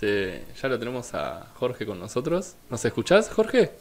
[0.00, 2.54] Este, ya lo tenemos a Jorge con nosotros.
[2.70, 3.72] ¿Nos escuchás, Jorge?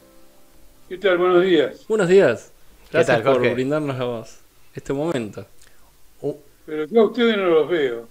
[0.90, 1.20] ¿Qué tal?
[1.20, 1.86] Buenos días.
[1.88, 2.52] Buenos días.
[2.92, 3.50] Gracias tal, Jorge?
[3.50, 4.40] por brindarnos la voz
[4.74, 5.46] este momento.
[6.22, 6.34] Uh,
[6.66, 8.08] Pero yo a ustedes no los veo.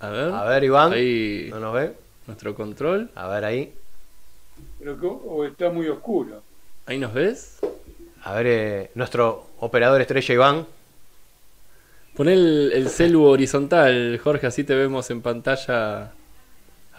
[0.00, 0.92] A ver, a ver, Iván.
[0.92, 1.94] ahí ¿No nos ve?
[2.26, 3.10] nuestro control.
[3.14, 3.72] A ver ahí.
[4.78, 6.42] Pero que- o está muy oscuro.
[6.84, 7.58] ¿Ahí nos ves?
[8.22, 10.66] A ver, eh, nuestro operador estrella Iván.
[12.14, 16.12] Pon el, el celu horizontal, Jorge, así te vemos en pantalla.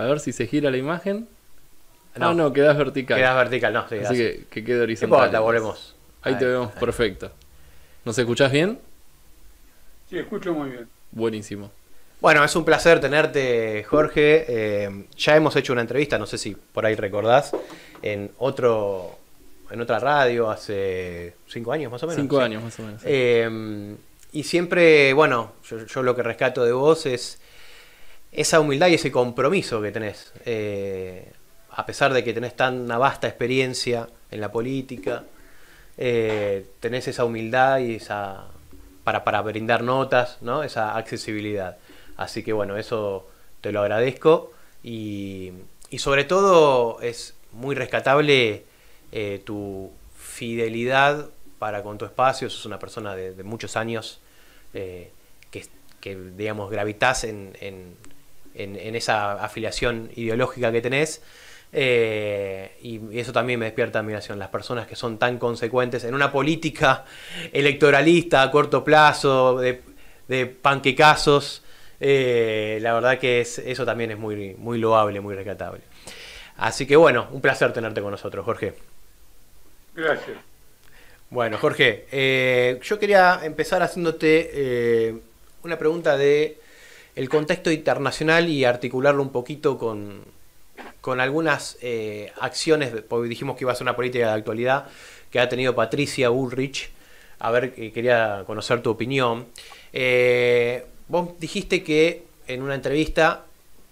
[0.02, 1.28] A ver si se gira la imagen.
[2.16, 3.18] No, no, quedas vertical.
[3.18, 4.18] Quedas vertical, no, sí, así así.
[4.18, 5.20] que, que quede horizontal.
[5.20, 5.96] importa, volvemos.
[6.24, 7.32] Ahí, te vemos perfecto.
[8.04, 8.80] ¿Nos escuchás bien?
[10.10, 10.88] Sí, escucho muy bien.
[11.12, 11.72] Buenísimo.
[12.20, 14.46] Bueno, es un placer tenerte, Jorge.
[14.48, 17.52] Eh, ya hemos hecho una entrevista, no sé si por ahí recordás,
[18.02, 19.18] en otro,
[19.70, 22.20] en otra radio hace cinco años más o menos.
[22.20, 22.44] Cinco sí.
[22.44, 23.02] años más o menos.
[23.06, 23.96] Eh,
[24.32, 27.40] y siempre, bueno, yo, yo lo que rescato de vos es
[28.32, 30.34] esa humildad y ese compromiso que tenés.
[30.46, 31.32] Eh,
[31.72, 35.24] a pesar de que tenés tan una vasta experiencia en la política,
[35.98, 38.46] eh, tenés esa humildad y esa
[39.04, 40.64] para, para brindar notas, ¿no?
[40.64, 41.78] Esa accesibilidad.
[42.18, 43.28] Así que bueno, eso
[43.62, 44.54] te lo agradezco.
[44.84, 45.52] Y,
[45.90, 48.66] y sobre todo es muy rescatable
[49.12, 52.50] eh, tu fidelidad para con tu espacio.
[52.50, 54.22] Sos una persona de, muchos años
[54.74, 55.12] eh,
[55.52, 55.66] que,
[56.00, 57.54] que, digamos, gravitas en,
[58.56, 61.22] en, en esa afiliación ideológica que tenés.
[61.74, 64.38] Eh, y eso también me despierta admiración.
[64.40, 67.06] Las personas que son tan consecuentes en una política
[67.52, 69.82] electoralista a corto plazo, de,
[70.28, 71.64] de panquecazos,
[72.00, 75.82] eh, la verdad que es, eso también es muy, muy loable, muy rescatable.
[76.58, 78.74] Así que bueno, un placer tenerte con nosotros, Jorge.
[79.96, 80.38] Gracias.
[81.30, 85.16] Bueno, Jorge, eh, yo quería empezar haciéndote eh,
[85.64, 86.61] una pregunta de
[87.16, 90.24] el contexto internacional y articularlo un poquito con,
[91.02, 94.88] con algunas eh, acciones, porque dijimos que iba a ser una política de actualidad
[95.30, 96.90] que ha tenido Patricia Bullrich.
[97.40, 99.48] A ver, eh, quería conocer tu opinión.
[99.92, 103.46] Eh, vos dijiste que en una entrevista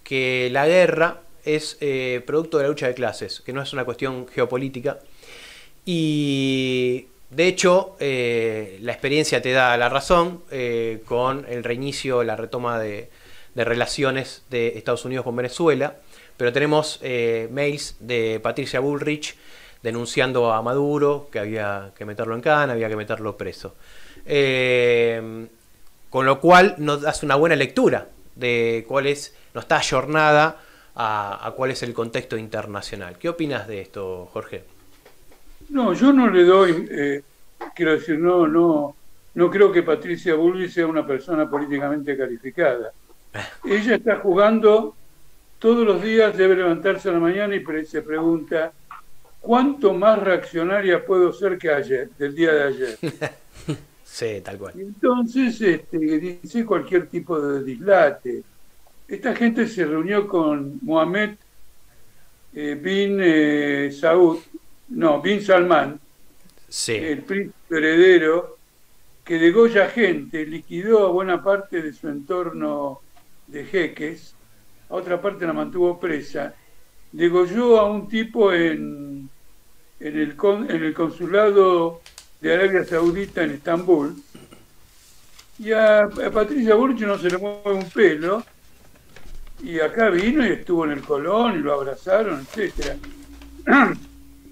[0.03, 1.77] que la guerra es
[2.25, 4.99] producto de la lucha de clases, que no es una cuestión geopolítica.
[5.85, 12.35] Y de hecho, eh, la experiencia te da la razón eh, con el reinicio, la
[12.35, 13.09] retoma de,
[13.55, 15.97] relaciones de Estados Unidos con Venezuela,
[16.37, 19.35] pero tenemos eh, mails de Patricia Bullrich
[19.83, 23.75] denunciando a Maduro, que había que meterlo en cana, había que meterlo preso.
[26.09, 29.81] Con lo cual nos hace una buena lectura de cuál es, no está
[30.95, 33.17] a cuál es el contexto internacional.
[33.19, 34.78] ¿Qué opinas de esto, Jorge?
[35.69, 37.21] No, yo no le doy, eh,
[37.75, 38.95] quiero decir, no, no,
[39.35, 42.91] no creo que Patricia Bullrich sea una persona políticamente calificada.
[43.63, 44.95] Ella está jugando
[45.59, 48.71] todos los días, debe levantarse a la mañana y pre- se pregunta,
[49.41, 52.97] ¿cuánto más reaccionaria puedo ser que ayer, del día de ayer?
[54.11, 54.73] Sí, tal cual.
[54.75, 58.43] Entonces este, dice cualquier tipo de dislate.
[59.07, 61.35] Esta gente se reunió con Mohamed
[62.53, 64.39] eh, bin eh, Saud,
[64.89, 65.99] no, bin Salman,
[66.67, 66.93] Sí.
[66.95, 68.57] el príncipe heredero,
[69.23, 72.99] que degolla gente, liquidó a buena parte de su entorno
[73.47, 74.35] de jeques,
[74.89, 76.53] a otra parte la mantuvo presa,
[77.11, 79.29] degolló a un tipo en,
[79.99, 82.01] en, el, con- en el consulado
[82.41, 84.15] de Arabia Saudita en Estambul,
[85.59, 88.43] y a, a Patricia Burch no se le mueve un pelo,
[89.61, 92.95] y acá vino y estuvo en el Colón y lo abrazaron, etcétera.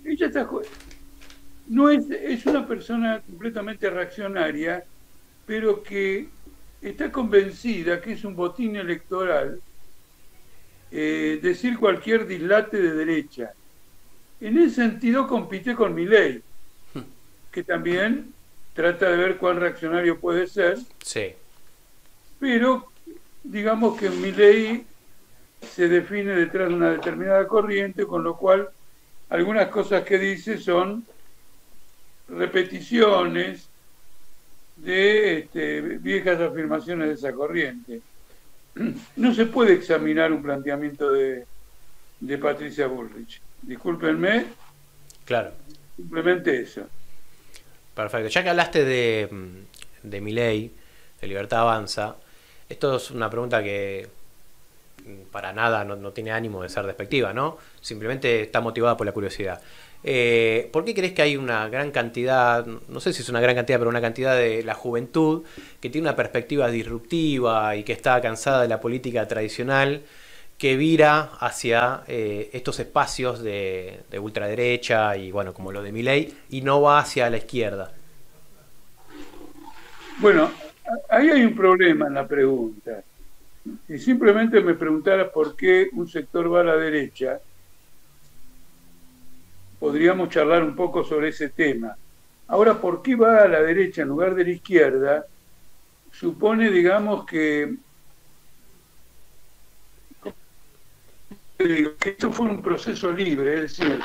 [0.07, 0.49] Ella está
[1.67, 4.85] no es, es una persona completamente reaccionaria,
[5.45, 6.29] pero que
[6.81, 9.59] está convencida que es un botín electoral
[10.91, 13.51] eh, decir cualquier dislate de derecha.
[14.39, 16.41] En ese sentido compite con Milei,
[17.51, 18.31] que también
[18.73, 21.33] trata de ver cuán reaccionario puede ser, Sí.
[22.39, 22.87] pero
[23.43, 24.85] digamos que Milei
[25.75, 28.69] se define detrás de una determinada corriente, con lo cual
[29.29, 31.05] algunas cosas que dice son
[32.29, 33.67] repeticiones
[34.77, 38.01] de este, viejas afirmaciones de esa corriente.
[39.15, 41.45] No se puede examinar un planteamiento de,
[42.19, 43.41] de Patricia Bullrich.
[43.63, 44.45] Discúlpenme,
[45.25, 45.51] Claro.
[45.95, 46.83] simplemente eso.
[47.95, 48.29] Perfecto.
[48.29, 49.27] Ya que hablaste de,
[50.03, 50.71] de Milei,
[51.19, 52.15] de Libertad Avanza,
[52.69, 54.07] esto es una pregunta que
[55.31, 57.57] para nada no, tiene ánimo de ser despectiva, ¿no?
[57.81, 59.61] Simplemente está motivada por la curiosidad.
[60.03, 63.55] Eh, ¿Por qué crees que hay una gran cantidad, no sé si es una gran
[63.55, 65.43] cantidad, pero una cantidad de la juventud
[65.79, 70.03] que tiene una perspectiva disruptiva y que está cansada de la política tradicional,
[70.57, 76.61] que vira hacia eh, estos espacios de, ultraderecha y bueno, como lo de Milei, y
[76.61, 77.91] no va hacia la izquierda.
[80.19, 80.49] Bueno,
[81.09, 83.03] ahí hay un problema en la pregunta.
[83.87, 87.39] Si simplemente me preguntara por qué un sector va a la derecha,
[89.79, 91.95] podríamos charlar un poco sobre ese tema.
[92.47, 95.25] Ahora, ¿por qué va a la derecha en lugar de la izquierda?
[96.11, 97.75] Supone, digamos, que
[101.57, 103.99] esto fue un proceso libre, es decir,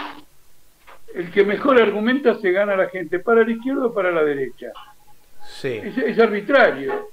[1.14, 4.24] el que mejor argumenta se gana a la gente, para la izquierda o para la
[4.24, 4.72] derecha.
[5.46, 5.80] Sí.
[5.82, 7.10] Es, arbitrario.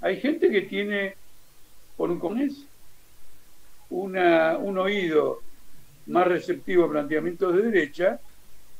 [0.00, 1.16] Hay gente que tiene,
[2.00, 2.56] por un
[3.90, 5.42] una, un oído
[6.06, 8.18] más receptivo a planteamientos de derecha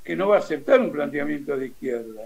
[0.02, 2.22] que no va a aceptar un planteamiento de izquierda.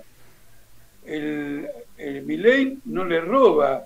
[1.05, 1.69] El,
[1.99, 3.85] el no le roba,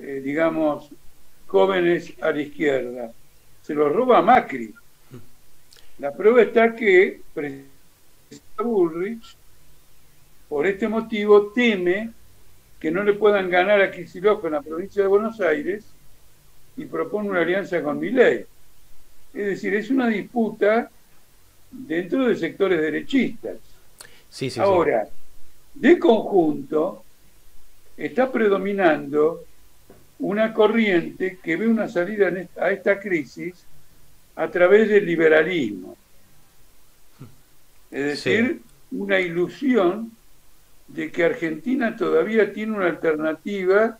[0.00, 0.90] eh, digamos,
[1.48, 3.12] jóvenes a la izquierda
[3.60, 4.72] se lo roba a Macri.
[5.98, 7.20] La prueba está que
[8.58, 9.36] Bullrich,
[10.48, 12.12] por este motivo, teme
[12.78, 15.91] que no le puedan ganar a Kicillof en la provincia de Buenos Aires
[16.76, 18.46] y propone una alianza con Milei.
[19.34, 20.90] Es decir, es una disputa
[21.70, 23.56] dentro de sectores derechistas.
[24.28, 25.08] Sí, sí, Ahora,
[25.74, 27.04] de conjunto,
[27.96, 29.44] está predominando
[30.18, 33.64] una corriente que ve una salida a esta crisis
[34.36, 35.96] a través del liberalismo.
[37.90, 40.12] Es decir, una ilusión
[40.88, 43.98] de que Argentina todavía tiene una alternativa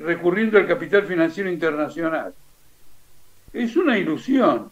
[0.00, 2.34] recurriendo al capital financiero internacional.
[3.52, 4.70] Es una ilusión.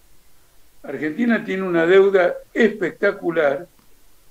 [0.82, 3.66] Argentina tiene una deuda espectacular,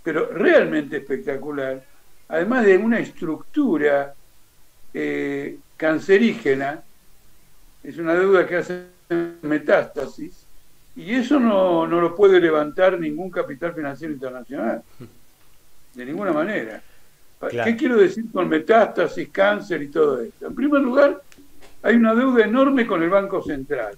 [0.04, 1.84] pero realmente espectacular,
[2.30, 4.14] además de una estructura
[4.94, 6.82] eh, cancerígena,
[7.84, 8.88] es una deuda que hace
[9.42, 10.46] metástasis,
[10.96, 14.82] y eso no, lo puede levantar ningún capital financiero internacional,
[15.94, 16.82] de ninguna manera.
[17.40, 20.48] ¿Qué quiero decir con metástasis, cáncer y todo esto?
[20.48, 21.22] En primer lugar,
[21.84, 23.98] hay una deuda enorme con el Banco Central.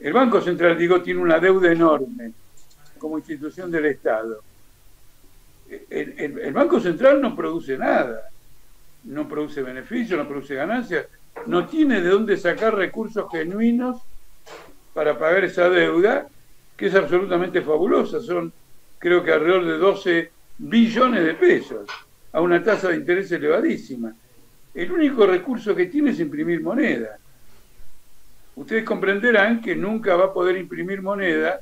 [0.00, 2.32] El Banco Central, digo, tiene una deuda enorme
[2.98, 4.42] como institución del Estado.
[5.90, 8.30] el Banco Central no produce nada
[9.08, 11.06] no produce beneficios, no produce ganancias,
[11.46, 14.00] no tiene de dónde sacar recursos genuinos
[14.94, 16.28] para pagar esa deuda,
[16.76, 18.20] que es absolutamente fabulosa.
[18.20, 18.52] Son,
[18.98, 21.88] creo que alrededor de 12 billones de pesos,
[22.32, 24.14] a una tasa de interés elevadísima.
[24.74, 27.18] El único recurso que tiene es imprimir moneda.
[28.56, 31.60] Ustedes comprenderán que nunca va a poder imprimir moneda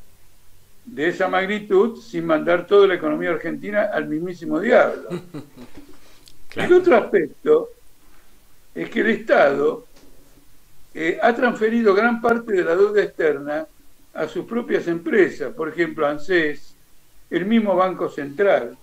[0.85, 5.09] de esa magnitud sin mandar toda la economía argentina al mismísimo diablo.
[6.55, 7.69] El otro aspecto
[8.75, 9.85] es que el Estado
[10.95, 13.67] eh, ha transferido gran parte de la deuda externa
[14.15, 16.75] a sus propias empresas, por ejemplo, ANSES,
[17.29, 18.77] el mismo Banco Central.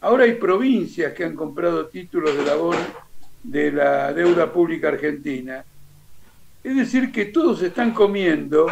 [0.00, 2.56] Ahora hay provincias que han comprado títulos de la,
[3.42, 5.64] de la deuda pública argentina.
[6.62, 8.66] Es decir, que todos están comiendo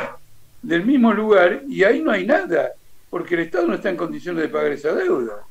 [0.62, 2.73] del mismo lugar y ahí no hay nada,
[3.11, 5.44] porque el Estado no está en condiciones de pagar esa deuda.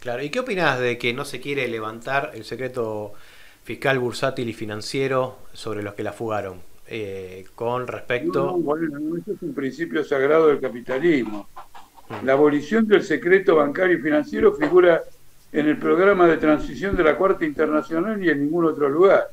[0.00, 3.14] Claro, ¿y qué opinas de que no se quiere levantar el secreto
[3.62, 6.60] fiscal, bursátil y financiero sobre los que la fugaron?
[6.86, 8.52] Eh, con respecto...
[8.58, 11.48] bueno, eso es un principio sagrado del capitalismo.
[12.22, 15.02] La abolición del secreto bancario y financiero figura
[15.52, 19.28] en el programa de transición de la Cuarta Internacional y en ningún otro lugar.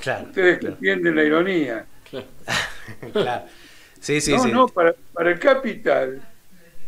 [0.00, 1.86] Claro, Ustedes entienden la ironía.
[3.12, 3.46] Claro.
[3.98, 4.52] Sí, sí, no, sí.
[4.52, 6.20] no, para, para el capital,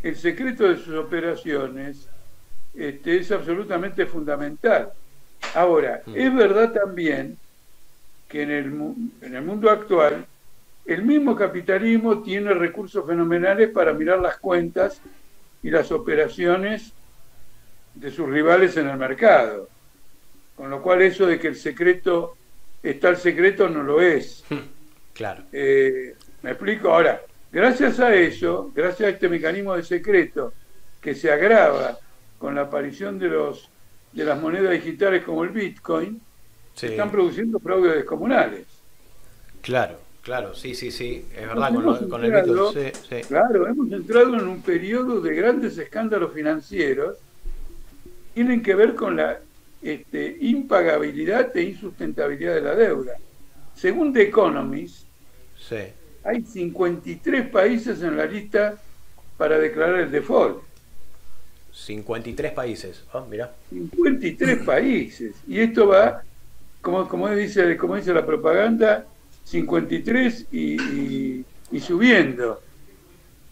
[0.03, 2.07] el secreto de sus operaciones
[2.75, 4.93] este, es absolutamente fundamental.
[5.55, 6.13] Ahora, mm.
[6.15, 7.39] es verdad también
[8.29, 8.67] que en el,
[9.23, 10.27] en el mundo actual
[10.87, 15.01] el mismo capitalismo tiene recursos fenomenales para mirar las cuentas
[15.63, 16.93] y las operaciones
[17.95, 19.69] de sus rivales en el mercado.
[20.55, 22.37] Con lo cual eso de que el secreto
[22.83, 24.45] está el secreto no lo es.
[25.13, 25.45] Claro.
[25.51, 27.23] Eh, me explico ahora.
[27.51, 30.53] Gracias a eso, gracias a este mecanismo de secreto
[31.01, 31.99] que se agrava
[32.39, 33.71] con la aparición de los
[34.13, 36.21] de las monedas digitales como el Bitcoin,
[36.75, 38.67] se están produciendo fraudes descomunales.
[39.61, 41.73] Claro, claro, sí, sí, sí, es verdad,
[42.09, 43.23] con, el Bitcoin.
[43.29, 47.17] Claro, hemos entrado en un periodo de grandes escándalos financieros,
[48.35, 49.39] tienen que ver con la
[49.81, 53.13] este, impagabilidad e insustentabilidad de la deuda.
[53.77, 55.07] Según The Economist,
[56.25, 58.81] hay 53 países en la lista
[59.37, 60.61] para declarar el default.
[61.73, 63.05] 53 países.
[63.13, 63.53] Oh, mira.
[63.71, 65.37] 53 países.
[65.47, 66.23] Y esto va
[66.81, 69.07] como, como, dice, como dice la propaganda,
[69.47, 72.61] 53 y, y, subiendo.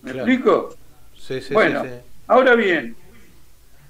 [0.03, 0.77] ¿Me explico?
[1.17, 1.91] Sí, sí, bueno, sí,
[2.27, 2.97] ahora bien,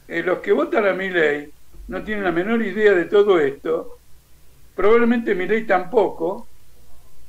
[0.07, 1.51] eh, los que votan a mi ley
[1.89, 3.99] no tienen la menor idea de todo esto.
[4.77, 6.47] Probablemente mi ley tampoco.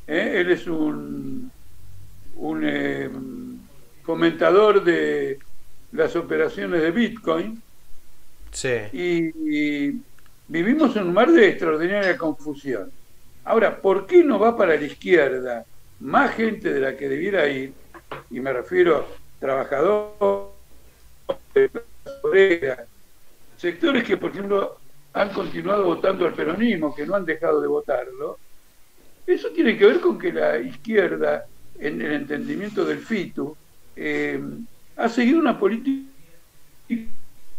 [0.07, 0.33] ¿eh?
[0.35, 1.51] Él es un,
[2.35, 3.09] un eh,
[4.03, 5.39] comentador de
[5.93, 7.61] las operaciones de Bitcoin.
[8.51, 8.77] Sí.
[8.93, 10.01] Y,
[10.47, 12.91] vivimos en un mar de extraordinaria confusión.
[13.45, 15.65] Ahora, ¿por qué no va para la izquierda
[15.99, 17.73] más gente de la que debiera ir?
[18.31, 19.05] Y me refiero a
[19.39, 20.51] trabajadores,
[23.55, 24.79] sectores que, por ejemplo,
[25.13, 28.39] han continuado votando al peronismo, que no han dejado de votarlo.
[29.27, 31.45] Eso tiene que ver con que la izquierda,
[31.79, 33.55] en el entendimiento del FITU,
[33.95, 34.41] eh,
[34.97, 36.09] ha seguido una política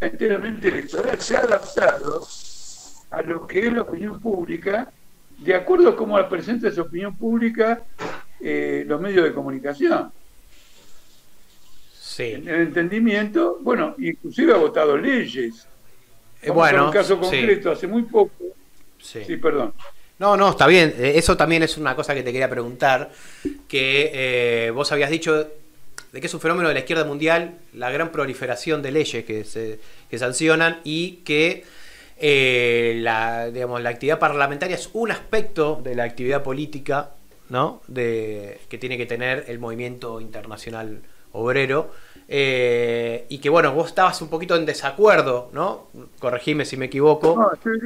[0.01, 2.27] enteramente electoral, se ha adaptado
[3.11, 4.93] a lo que es la opinión pública,
[5.39, 7.83] de acuerdo a cómo la presenta esa opinión pública
[8.41, 10.13] eh, los medios de comunicación.
[12.01, 12.33] Sí.
[12.33, 15.67] En el entendimiento, bueno, inclusive ha votado leyes.
[16.43, 18.45] Eh, bueno, un caso concreto, hace muy poco.
[18.99, 19.21] Sí.
[19.27, 19.73] sí, perdón.
[20.19, 20.95] No, no, está bien.
[20.99, 23.11] Eh, eso también es una cosa que te quería preguntar,
[23.69, 25.49] que vos habías dicho
[26.13, 29.45] de que es un fenómeno de la izquierda mundial la gran proliferación de leyes que
[29.45, 29.79] se
[30.09, 31.65] que sancionan y que
[32.19, 37.11] eh, la, digamos, la actividad parlamentaria es un aspecto de la actividad política
[37.49, 37.83] ¿no?
[37.89, 41.91] de, que tiene que tener el movimiento internacional obrero.
[42.29, 45.89] Eh, y que bueno, vos estabas un poquito en desacuerdo, ¿no?
[46.19, 47.37] Corregime si me equivoco.
[47.37, 47.79] No, estoy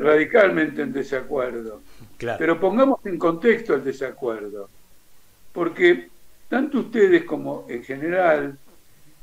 [0.00, 1.82] radicalmente en desacuerdo.
[2.16, 2.38] Claro.
[2.38, 4.70] Pero pongamos en contexto el desacuerdo.
[5.52, 6.08] Porque
[6.48, 8.56] tanto ustedes como en general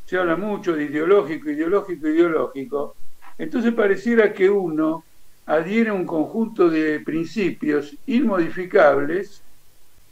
[0.05, 2.95] se habla mucho de ideológico, ideológico, ideológico,
[3.37, 5.03] entonces pareciera que uno
[5.45, 9.41] adhiere a un conjunto de principios inmodificables,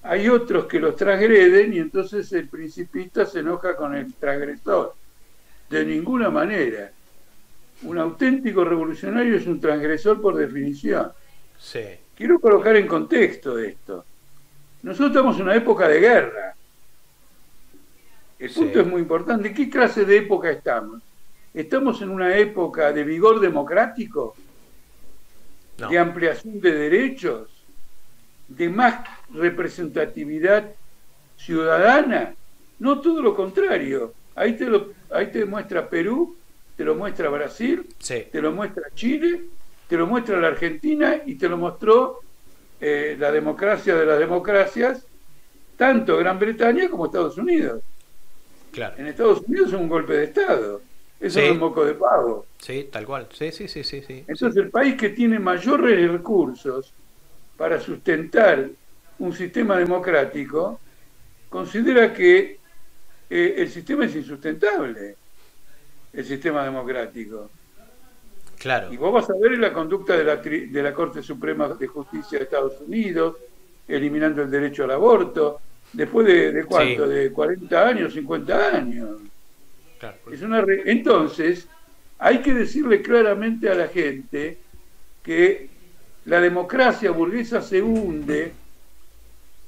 [0.04, 4.94] hay otros que los transgreden y entonces el principista se enoja con el transgresor.
[5.70, 6.92] De ninguna manera.
[7.84, 11.12] Un auténtico revolucionario es un transgresor por definición.
[11.58, 11.86] Sí.
[12.16, 14.06] Quiero colocar en contexto esto.
[14.84, 16.56] Nosotros estamos en una época de guerra.
[18.38, 19.48] El punto es muy importante.
[19.48, 21.02] ¿En qué clase de época estamos?
[21.54, 24.36] ¿Estamos en una época de vigor democrático?
[25.78, 27.50] ¿De ampliación de derechos?
[28.48, 30.72] ¿De más representatividad
[31.38, 32.34] ciudadana?
[32.80, 34.14] No, todo lo contrario.
[34.36, 36.36] Ahí te, lo, ahí te muestra Perú,
[36.76, 37.88] te lo muestra Brasil,
[38.32, 39.42] te lo muestra Chile,
[39.88, 42.22] te lo muestra la Argentina y te lo mostró
[42.82, 45.06] eh, la democracia de las democracias,
[45.78, 47.84] tanto Gran Bretaña como Estados Unidos.
[48.98, 50.82] En Estados Unidos es un golpe de Estado.
[51.24, 52.48] Eso es un moco de pago.
[52.58, 53.28] Sí, tal cual.
[53.32, 54.26] Sí, sí, sí, sí, sí.
[54.28, 56.94] Entonces el país que tiene mayores recursos
[57.56, 58.70] para sustentar
[59.20, 60.82] un sistema democrático
[61.48, 62.60] considera que
[63.30, 65.16] eh, el sistema es insustentable,
[66.12, 67.50] el sistema democrático.
[68.58, 68.92] Claro.
[68.92, 72.38] Y vos vas a ver la conducta de la, de la Corte Suprema de Justicia
[72.38, 73.38] de Estados Unidos,
[73.88, 75.62] eliminando el derecho al aborto,
[75.94, 79.22] después de, cuánto, de 40 años, 50 años.
[80.32, 81.68] Es una Entonces,
[82.20, 84.58] hay que decirle claramente a la gente
[85.22, 85.70] que
[86.26, 88.54] la democracia burguesa se hunde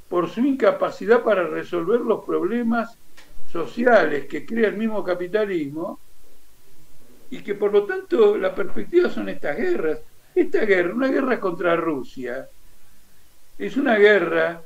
[0.10, 2.98] por su incapacidad para resolver los problemas
[3.52, 6.00] sociales que crea el mismo capitalismo
[7.30, 10.00] y que por lo tanto la perspectiva son estas guerras.
[10.34, 12.48] Esta guerra, una guerra contra Rusia,
[13.58, 14.62] es una guerra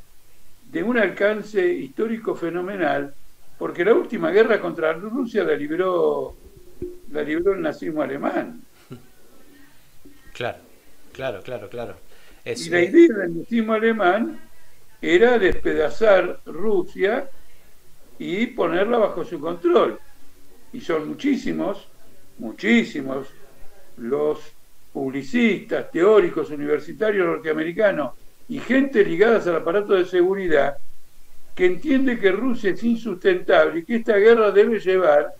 [0.72, 3.14] de un alcance histórico fenomenal,
[3.60, 6.34] porque la última guerra contra Rusia la libró,
[7.12, 8.63] la libró el nazismo alemán.
[10.34, 10.60] Claro,
[11.12, 11.96] claro, claro, claro.
[12.46, 14.39] y la idea del nazismo alemán
[15.01, 17.30] era despedazar Rusia
[18.18, 20.00] y ponerla bajo su control.
[20.72, 21.89] Y son muchísimos,
[22.38, 23.28] muchísimos
[23.98, 24.39] los
[24.94, 28.13] publicistas, teóricos, universitarios norteamericanos
[28.48, 30.78] y gente ligadas al aparato de seguridad
[31.60, 35.36] que entiende que Rusia es insustentable y que esta guerra debe llevar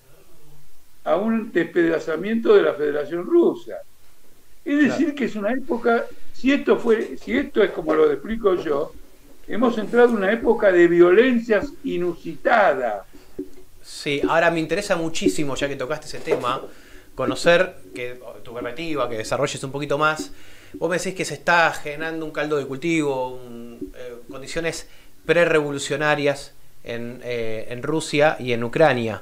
[1.06, 3.78] a un despedazamiento de la Federación Rusa.
[4.66, 8.56] Es decir, que es una época, si esto, fue, si esto es como lo explico
[8.56, 8.92] yo,
[9.48, 13.06] hemos entrado en una época de violencias inusitadas.
[13.82, 16.62] Sí, ahora me interesa muchísimo, ya que tocaste ese tema,
[17.16, 20.34] conocer que tu perspectiva, que desarrolles un poquito más
[20.74, 23.42] Vos me decís que se está generando un caldo de cultivo,
[23.96, 24.88] eh, condiciones
[25.30, 29.22] prerevolucionarias en, eh, en Rusia y en Ucrania.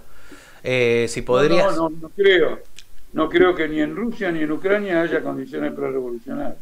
[0.64, 1.76] Eh, si podrías...
[1.76, 2.60] No, no, no, creo.
[3.12, 6.56] No creo que ni en Rusia ni en Ucrania haya condiciones prerevolucionarias.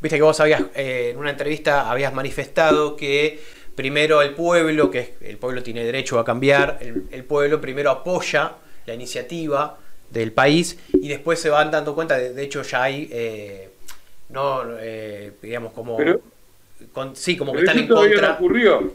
[0.00, 3.40] Viste que vos habías, eh, en una entrevista, habías manifestado que
[3.74, 8.52] primero el pueblo, que el pueblo tiene derecho a cambiar, el, pueblo primero apoya
[8.86, 9.78] la iniciativa
[10.10, 13.70] del país y después se van dando cuenta, de, hecho ya hay, eh,
[14.28, 14.62] no,
[15.42, 15.98] digamos, como...
[17.14, 18.28] sí, como que están en contra.
[18.28, 18.92] No ocurrió.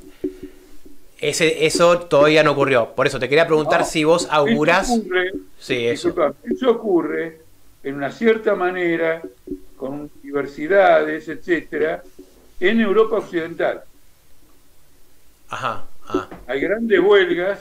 [1.19, 2.93] Ese, eso todavía no ocurrió.
[2.93, 4.89] Por eso te quería preguntar si vos augurás.
[4.89, 6.13] Eso ocurre, sí, eso.
[6.43, 7.39] eso ocurre
[7.83, 9.21] en una cierta manera
[9.77, 12.03] con universidades, etcétera,
[12.59, 13.83] en Europa Occidental.
[15.49, 16.29] Ajá, ah.
[16.47, 17.59] Hay grandes huelgas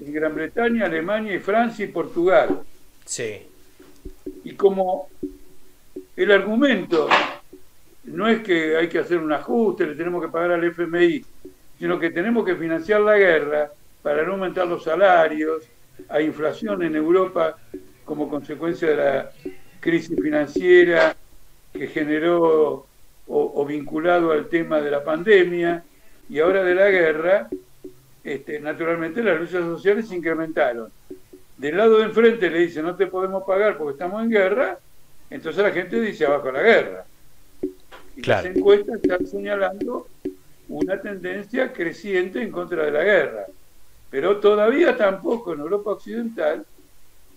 [0.00, 2.60] en Gran Bretaña, Alemania y Francia y Portugal.
[3.04, 3.42] Sí.
[4.44, 5.08] Y como
[6.16, 7.08] el argumento
[8.10, 11.24] no es que hay que hacer un ajuste, le tenemos que pagar al FMI,
[11.78, 13.70] sino que tenemos que financiar la guerra
[14.02, 15.64] para no aumentar los salarios,
[16.08, 17.56] hay inflación en Europa
[18.04, 19.30] como consecuencia de la
[19.80, 21.14] crisis financiera
[21.72, 22.86] que generó
[23.26, 25.84] o, vinculado al tema de la pandemia
[26.30, 27.48] y ahora de la guerra,
[28.24, 30.90] este, naturalmente las luchas sociales se incrementaron.
[31.58, 34.78] Del lado de enfrente le dice no te podemos pagar porque estamos en guerra,
[35.28, 37.04] entonces la gente dice abajo la guerra.
[38.18, 40.08] Y las encuestas están señalando
[40.68, 43.46] una tendencia creciente en contra de la guerra.
[44.10, 46.64] Pero todavía tampoco en Europa Occidental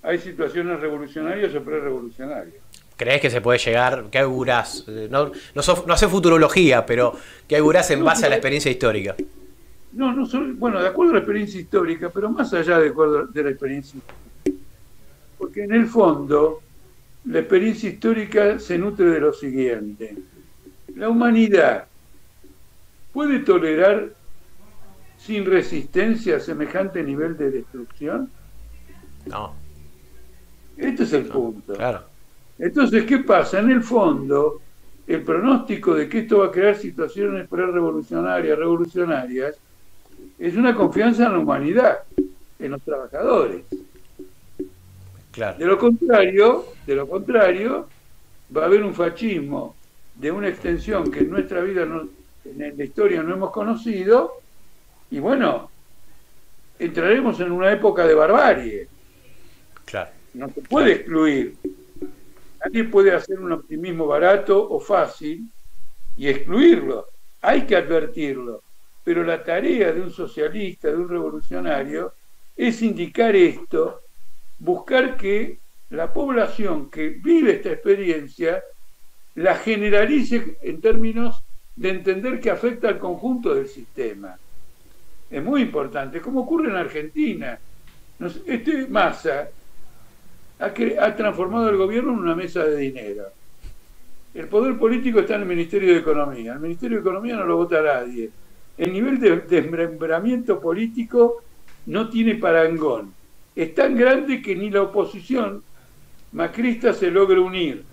[0.01, 2.55] hay situaciones revolucionarias o pre-revolucionarias.
[2.97, 4.05] ¿Crees que se puede llegar?
[4.11, 4.85] ¿Qué augurás?
[4.87, 7.13] No, no, sé futurología, pero
[7.47, 9.15] ¿qué augurás en base a la experiencia histórica?
[9.93, 13.43] No, no bueno, de acuerdo a la experiencia histórica, pero más allá de, acuerdo de
[13.43, 14.61] la experiencia histórica.
[15.37, 16.61] Porque en el fondo,
[17.25, 20.15] la experiencia histórica se nutre de lo siguiente.
[20.95, 21.87] La humanidad
[23.13, 24.09] puede tolerar
[25.17, 28.29] sin resistencia semejante nivel de destrucción?
[29.25, 29.53] No.
[30.77, 31.73] Este es el punto.
[31.73, 32.03] Claro.
[32.57, 33.59] Entonces, ¿qué pasa?
[33.59, 34.61] En el fondo,
[35.07, 39.55] el pronóstico de que esto va a crear situaciones pre-revolucionarias, revolucionarias,
[40.39, 41.99] es una confianza en la humanidad,
[42.59, 43.63] en los trabajadores.
[45.31, 45.57] Claro.
[45.57, 47.87] De lo contrario, de lo contrario,
[48.55, 49.75] va a haber un fascismo
[50.21, 54.39] de una extensión que en nuestra vida, en la historia no hemos conocido,
[55.09, 55.71] y bueno,
[56.77, 58.87] entraremos en una época de barbarie.
[59.83, 60.11] Claro.
[60.35, 61.55] No se puede excluir.
[62.63, 65.49] Nadie puede hacer un optimismo barato o fácil
[66.15, 67.07] y excluirlo.
[67.41, 68.61] Hay que advertirlo.
[69.03, 72.13] Pero la tarea de un socialista, de un revolucionario,
[72.55, 74.01] es indicar esto,
[74.59, 75.57] buscar que
[75.89, 78.63] la población que vive esta experiencia
[79.35, 81.43] la generalice en términos
[81.75, 84.37] de entender que afecta al conjunto del sistema.
[85.29, 87.57] Es muy importante, como ocurre en Argentina.
[88.45, 89.49] Este Massa
[90.59, 93.25] ha, transformado el gobierno en una mesa de dinero.
[94.33, 96.53] El poder político está en el Ministerio de Economía.
[96.53, 98.29] El Ministerio de Economía no lo vota nadie.
[98.77, 101.43] El nivel de desmembramiento político
[101.85, 103.13] no tiene parangón.
[103.55, 105.63] Es tan grande que ni la oposición
[106.33, 107.83] macrista se logra unir.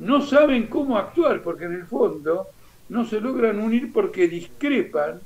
[0.00, 2.48] No saben cómo actuar porque en el fondo
[2.88, 5.20] no se logran unir porque discrepan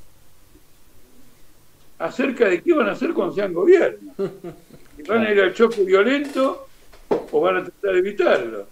[1.98, 4.12] acerca de qué van a hacer cuando sean gobierno.
[5.08, 6.66] van a ir al choque violento
[7.08, 8.66] o van a tratar de evitarlo.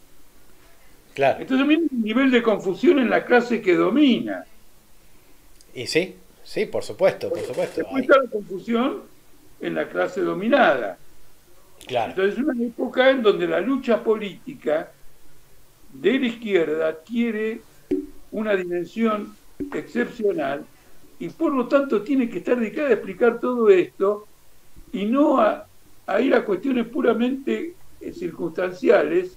[1.15, 1.41] Claro.
[1.41, 4.45] Entonces, hay un nivel de confusión en la clase que domina.
[5.75, 7.81] Y sí, sí, por supuesto, por supuesto.
[7.81, 9.03] Después está la confusión
[9.61, 10.99] en la clase dominada.
[11.87, 12.11] Claro.
[12.11, 14.91] Entonces, es una época en donde la lucha política
[15.93, 17.61] de la izquierda adquiere
[18.31, 19.35] una dimensión
[19.75, 20.65] excepcional
[21.19, 24.27] y por lo tanto tiene que estar dedicada a explicar todo esto
[24.93, 25.67] y no a
[26.07, 29.37] a ir a cuestiones puramente eh, circunstanciales,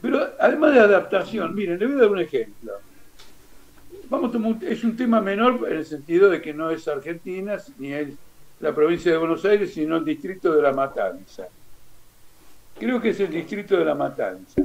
[0.00, 2.72] pero además de adaptación, miren, le voy a dar un ejemplo.
[4.08, 8.08] Vamos es un tema menor en el sentido de que no es Argentina, ni es
[8.60, 11.48] la provincia de Buenos Aires, sino el distrito de La Matanza.
[12.78, 14.62] Creo que es el distrito de La Matanza.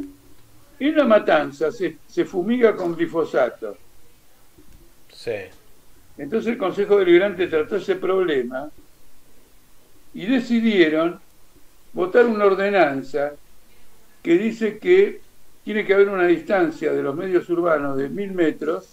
[0.82, 3.78] En La Matanza se, se fumiga con glifosato.
[5.14, 5.36] Sí.
[6.18, 8.68] Entonces el Consejo Deliberante trató ese problema
[10.16, 11.20] y decidieron
[11.94, 13.34] votar una ordenanza
[14.24, 15.22] que dice que
[15.64, 18.90] tiene que haber una distancia de los medios urbanos de mil metros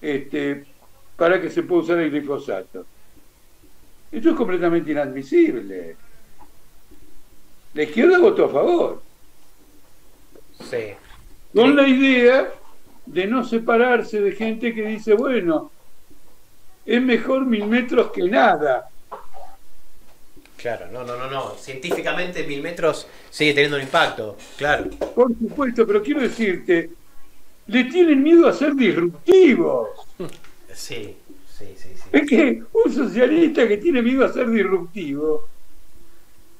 [0.00, 0.64] este,
[1.18, 2.86] para que se pueda usar el glifosato.
[4.10, 5.96] Esto es completamente inadmisible.
[7.74, 9.07] La izquierda votó a favor.
[10.60, 10.94] Sí.
[11.54, 12.52] Con la idea
[13.06, 15.70] de no separarse de gente que dice, bueno,
[16.84, 18.88] es mejor mil metros que nada.
[20.56, 21.54] Claro, no, no, no, no.
[21.54, 24.90] Científicamente mil metros sigue teniendo un impacto, claro.
[25.14, 26.90] Por supuesto, pero quiero decirte,
[27.68, 29.88] le tienen miedo a ser disruptivos.
[30.74, 31.16] Sí,
[31.58, 31.88] sí, sí.
[31.96, 32.08] sí.
[32.12, 35.48] Es que un socialista que tiene miedo a ser disruptivo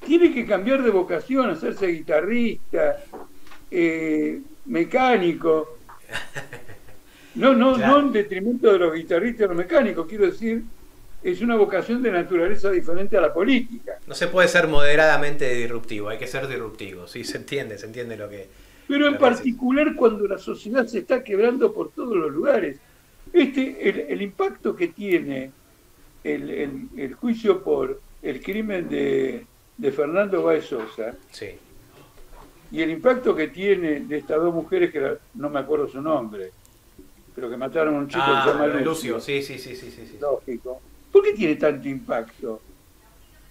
[0.05, 3.05] tiene que cambiar de vocación, hacerse guitarrista,
[3.71, 5.79] eh, mecánico.
[7.35, 7.93] No, no, Claro.
[7.93, 10.65] no en detrimento de los guitarristas y los mecánicos, quiero decir,
[11.23, 13.99] es una vocación de naturaleza diferente a la política.
[14.07, 18.17] No se puede ser moderadamente disruptivo, hay que ser disruptivo, sí, se entiende, se entiende
[18.17, 18.49] lo que...
[18.87, 19.19] Pero en decís.
[19.19, 22.79] particular cuando la sociedad se está quebrando por todos los lugares.
[23.33, 25.53] Este, el, el impacto que tiene
[26.25, 31.51] el, el- el juicio por el crimen de, de Fernando Báez Sosa Sí,
[32.71, 36.53] y el impacto que tiene de estas dos mujeres que no me acuerdo su nombre,
[37.35, 39.91] pero que mataron a un chico que se llama ah, Lucio, sí, sí, sí, sí,
[39.91, 40.07] sí.
[40.07, 40.19] sí.
[40.21, 40.81] Lógico.
[41.11, 42.61] ¿Por qué tiene tanto impacto?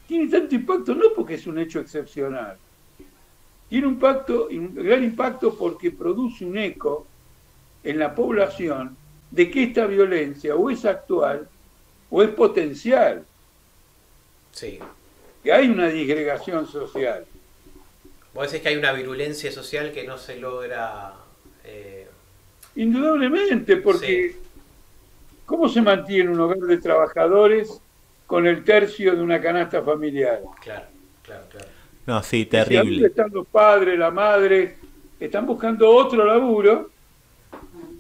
[0.08, 2.58] Tiene tanto impacto no porque es un hecho excepcional.
[3.70, 7.06] Tiene un, impacto, un gran impacto porque produce un eco
[7.84, 8.96] en la población
[9.32, 11.48] de que esta violencia o es actual
[12.10, 13.26] o es potencial,
[14.52, 14.80] Sí.
[15.44, 17.26] que hay una disgregación social.
[18.38, 21.12] Vos decís que hay una virulencia social que no se logra...
[21.64, 22.08] eh,
[22.76, 24.36] Indudablemente, porque
[25.44, 27.82] ¿cómo se mantiene un hogar de trabajadores
[28.28, 30.40] con el tercio de una canasta familiar?
[30.62, 30.86] claro,
[31.24, 31.66] claro, claro.
[32.06, 33.08] No, sí, Si terrible.
[33.08, 34.78] están los padres, la madre,
[35.20, 36.92] están buscando otro laburo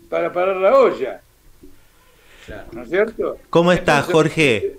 [0.07, 1.19] para parar la olla,
[2.45, 2.63] claro.
[2.73, 3.37] ¿no es cierto?
[3.49, 4.77] ¿Cómo estás, Jorge?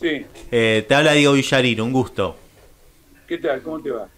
[0.00, 2.34] Sí, Eh, te habla Diego Villarín, un gusto.
[3.28, 3.60] ¿qué tal?
[3.60, 4.08] ¿Cómo te va?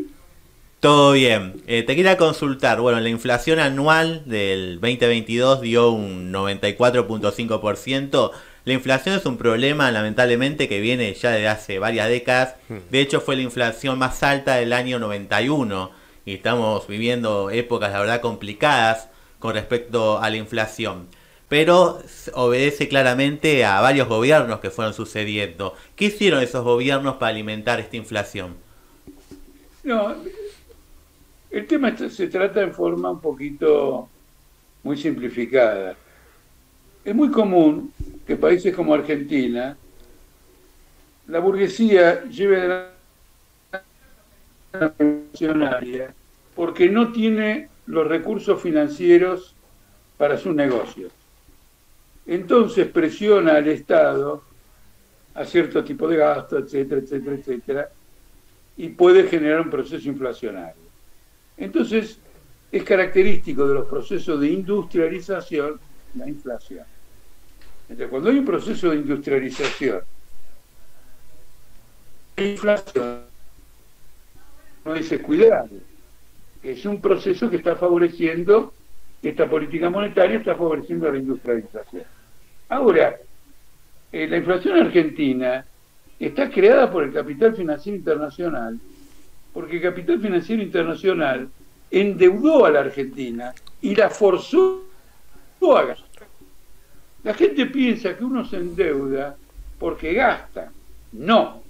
[0.83, 1.63] Todo bien.
[1.69, 2.81] Eh, te quería consultar.
[2.81, 8.33] Bueno, la inflación anual del 2022 dio un 94.5%.
[8.65, 12.57] La inflación es un problema, lamentablemente, que viene ya desde hace varias décadas.
[12.91, 15.93] De hecho, fue la inflación más alta del año 91.
[16.27, 21.07] Y estamos viviendo épocas, la verdad, complicadas con respecto a la inflación.
[21.49, 25.77] Pero obedece claramente a varios gobiernos que fueron sucediendo.
[25.95, 28.57] ¿Qué hicieron esos gobiernos para alimentar esta inflación?
[29.85, 30.17] No,
[31.53, 34.09] el tema se trata en forma un poquito
[34.83, 35.95] muy simplificada.
[37.05, 37.93] Es muy común
[38.27, 39.77] que países como Argentina,
[41.29, 42.93] la burguesía lleve adelante
[44.73, 46.15] una revolucionaria
[46.57, 49.55] porque no tiene los recursos financieros
[50.17, 51.13] para sus negocios.
[52.27, 54.43] Entonces presiona al Estado
[55.35, 57.89] a cierto tipo de gasto, etcétera, etcétera, etcétera,
[58.77, 60.82] y puede generar un proceso inflacionario.
[61.57, 62.19] Entonces,
[62.71, 65.79] es característico de los procesos de industrialización
[66.15, 66.85] la inflación.
[67.89, 70.03] Entonces, cuando hay un proceso de industrialización,
[72.37, 73.21] la inflación
[74.85, 75.71] no es cuidado,
[76.63, 78.73] es un proceso que está favoreciendo,
[79.23, 82.05] esta política monetaria está favoreciendo la industrialización.
[82.69, 83.17] Ahora,
[84.11, 85.65] eh, la inflación argentina
[86.19, 88.79] está creada por el capital financiero internacional,
[89.53, 91.49] porque el capital financiero internacional
[91.91, 94.83] endeudó a la Argentina y la forzó
[95.71, 96.27] a gastar.
[97.23, 99.37] La gente piensa que uno se endeuda
[99.79, 100.73] porque gasta.
[101.13, 101.63] No,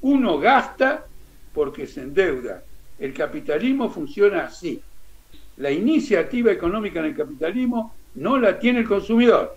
[0.00, 1.06] uno gasta
[1.52, 2.62] porque se endeuda.
[2.98, 4.80] El capitalismo funciona así.
[5.58, 9.56] La iniciativa económica en el capitalismo no la tiene el consumidor,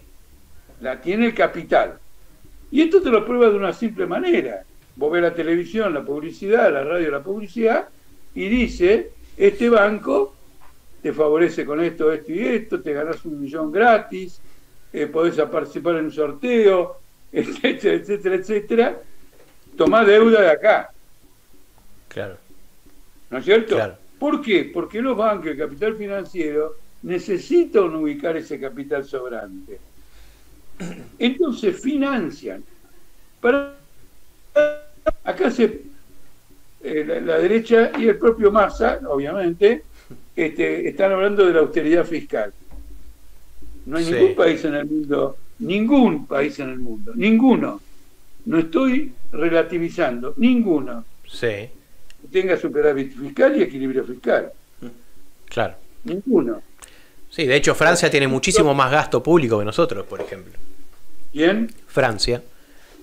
[0.81, 1.97] la tiene el capital.
[2.69, 4.63] Y esto te lo prueba de una simple manera.
[4.97, 7.88] Vos ves la televisión, la publicidad, la radio, la publicidad,
[8.36, 10.36] y dice, este banco
[11.01, 14.41] te favorece con esto, esto y esto, te ganás un millón gratis,
[14.91, 16.97] eh, podés participar en un sorteo,
[17.31, 19.01] etcétera, etcétera, etcétera.
[19.75, 20.89] Tomá deuda de acá,
[22.07, 22.38] Claro.
[23.29, 23.75] ¿no es cierto?
[23.75, 23.97] Claro.
[24.17, 24.71] ¿Por qué?
[24.73, 29.79] Porque los bancos, el capital financiero, necesitan ubicar ese capital sobrante.
[31.19, 32.63] Entonces financian.
[33.39, 33.77] Para...
[35.28, 35.82] Acá se,
[36.84, 39.84] eh, la, la derecha y el propio Massa, obviamente,
[40.36, 42.54] este, están hablando de la austeridad fiscal.
[43.86, 44.12] No hay Sí.
[44.13, 47.82] ningún país en el mundo, ningún país en el mundo, ninguno.
[48.46, 51.48] No estoy relativizando, ninguno Sí,
[52.22, 54.52] que tenga superávit fiscal y equilibrio fiscal.
[55.50, 55.76] claro.
[56.06, 56.62] Ninguno.
[57.30, 60.54] Sí, de hecho Francia tiene muchísimo más gasto público que nosotros, por ejemplo.
[61.34, 61.70] ¿Bien?
[61.88, 62.42] Francia.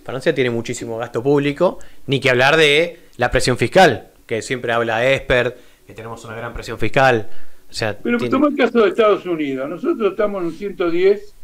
[0.05, 5.05] Francia tiene muchísimo gasto público, ni que hablar de la presión fiscal, que siempre habla
[5.07, 7.29] Esper, que tenemos una gran presión fiscal.
[7.71, 9.69] O sea, Pero tiene- toma el caso de Estados Unidos.
[9.69, 11.35] Nosotros estamos en un 110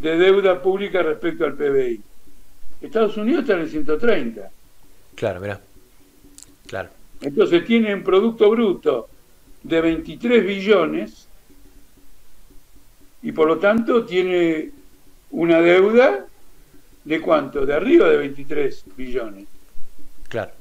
[0.00, 2.00] de deuda pública respecto al PBI.
[2.80, 4.50] Estados Unidos está en el 130.
[5.14, 5.60] Claro, mira.
[6.66, 6.88] Claro.
[7.20, 9.08] Entonces tiene un producto bruto
[9.62, 11.28] de 23 billones
[13.22, 14.70] y por lo tanto tiene
[15.30, 16.26] una deuda
[17.04, 17.64] de cuánto?
[17.66, 19.46] De arriba de 23 billones.
[20.28, 20.52] Claro.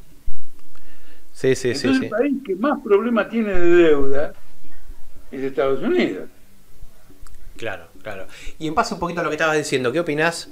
[1.32, 2.03] Sí, sí, Entonces sí.
[2.06, 4.34] el país que más problema tiene de deuda
[5.32, 6.29] es Estados Unidos.
[7.58, 8.27] Claro, claro.
[8.60, 10.49] Y en paso un poquito a lo que estabas diciendo, ¿qué opinás?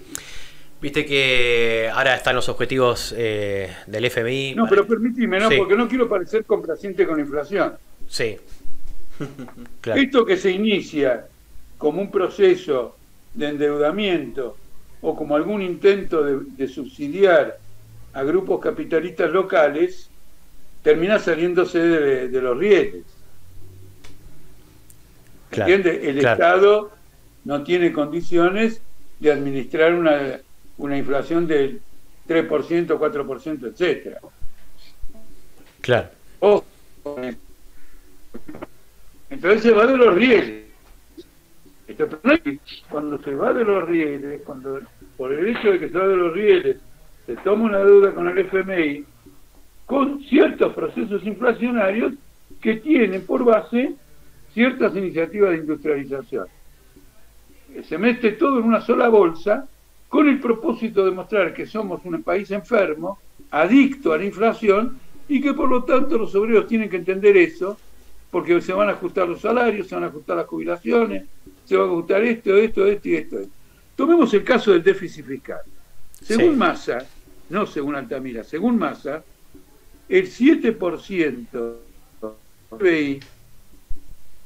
[0.82, 4.56] Viste que ahora están los objetivos eh, del FMI.
[4.56, 5.58] No, pero permíteme, no, Sí.
[5.58, 7.74] porque no quiero parecer complaciente con la inflación.
[8.08, 8.38] Sí.
[9.82, 10.02] claro.
[10.02, 11.28] Esto que se inicia
[11.78, 12.98] como un proceso
[13.36, 14.58] de endeudamiento
[15.02, 17.58] o como algún intento de, de subsidiar
[18.14, 20.10] a grupos capitalistas locales,
[20.84, 23.04] termina saliéndose de, de los rieles.
[25.50, 26.10] Claro, ¿Entiende?
[26.10, 26.44] El claro.
[26.44, 26.92] Estado
[27.46, 28.82] no tiene condiciones
[29.20, 30.40] de administrar una,
[30.78, 31.82] una inflación del
[32.28, 34.20] 3%, 4%, etcétera.
[35.82, 36.10] Claro.
[36.40, 36.66] Ojo.
[39.30, 40.66] Entonces se va de los rieles.
[41.81, 41.81] Esto, pero no es que
[42.90, 44.80] cuando se va de los rieles, cuando
[45.18, 46.78] por el hecho de que se va de los rieles,
[47.26, 49.06] se toma una deuda con el FMI,
[49.86, 52.14] con ciertos procesos inflacionarios
[52.62, 53.96] que tienen por base
[54.54, 56.48] ciertas iniciativas de industrialización.
[57.84, 59.68] Se mete todo en una sola bolsa
[60.10, 65.40] con el propósito de mostrar que somos un país enfermo, adicto a la inflación y
[65.40, 67.78] que por lo tanto los obreros tienen que entender eso
[68.30, 71.26] porque se van a ajustar los salarios, se van a ajustar las jubilaciones,
[71.72, 73.38] se va a ajustar esto, esto, esto y esto.
[73.96, 75.62] Tomemos el caso del déficit fiscal.
[76.22, 76.58] Según Sí.
[76.58, 77.06] Massa,
[77.50, 79.24] no según Altamira, según Massa,
[80.10, 81.76] el 7%
[82.78, 83.24] del PIB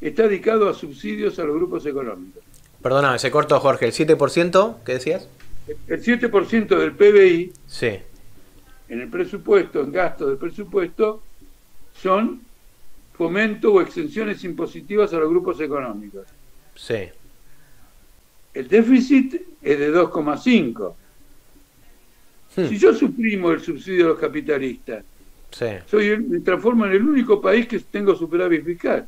[0.01, 2.43] está dedicado a subsidios a los grupos económicos.
[2.83, 3.87] Perdóname, se cortó Jorge.
[3.87, 4.77] ¿El 7%?
[4.85, 5.27] ¿Qué decías?
[5.87, 7.97] El 7% del PBI Sí.
[8.89, 11.23] en el presupuesto, en gasto del presupuesto,
[11.99, 12.41] son
[13.17, 16.27] fomento o exenciones impositivas a los grupos económicos.
[16.75, 17.09] Sí.
[18.53, 20.95] El déficit es de 2,5.
[22.55, 22.67] Hmm.
[22.67, 25.03] Si yo suprimo el subsidio a los capitalistas,
[25.51, 29.07] Sí, soy el- me transformo en el único país que tengo superávit fiscal.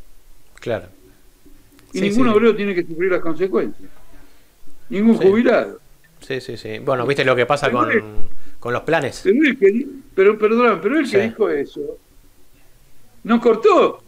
[0.55, 0.87] claro.
[1.93, 2.33] Y Sí, ningún sí.
[2.33, 3.89] obrero tiene que sufrir las consecuencias.
[4.89, 5.79] Ningún jubilado.
[6.19, 6.79] Sí, sí, sí.
[6.79, 7.89] Bueno, viste lo que pasa con,
[8.59, 9.21] con los planes.
[9.23, 11.97] Pero él que, pero, perdón, pero el que dijo eso
[13.23, 14.03] no cortó.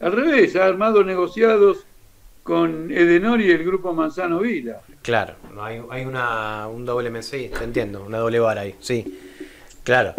[0.00, 1.84] Al revés, ha armado negociados
[2.48, 4.80] con Edenor y el grupo Manzano Vila.
[5.02, 9.04] Claro, hay, una, un doble mensaje, te entiendo, una doble vara ahí, sí.
[9.84, 10.14] Claro.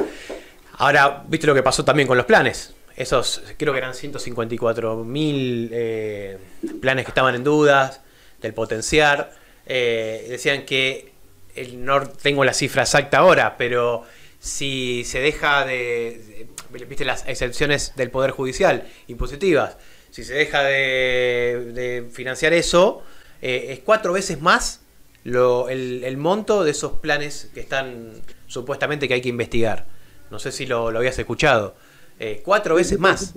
[0.73, 2.75] Ahora, viste lo que pasó también con los planes.
[2.95, 6.37] Esos, creo que eran 154 mil eh,
[6.79, 8.01] planes que estaban en dudas,
[8.39, 9.31] del potenciar.
[9.65, 11.11] Eh, decían que,
[11.55, 14.03] el, no tengo la cifra exacta ahora, pero
[14.37, 19.77] si se deja de, de- viste las excepciones del Poder Judicial, impositivas,
[20.11, 23.03] si se deja de, de financiar eso,
[23.41, 24.81] eh, es cuatro veces más
[25.23, 28.11] lo, el, el monto de esos planes que están
[28.47, 29.85] supuestamente que hay que investigar.
[30.31, 31.75] No sé si lo, lo habías escuchado.
[32.19, 33.33] Eh, cuatro veces más.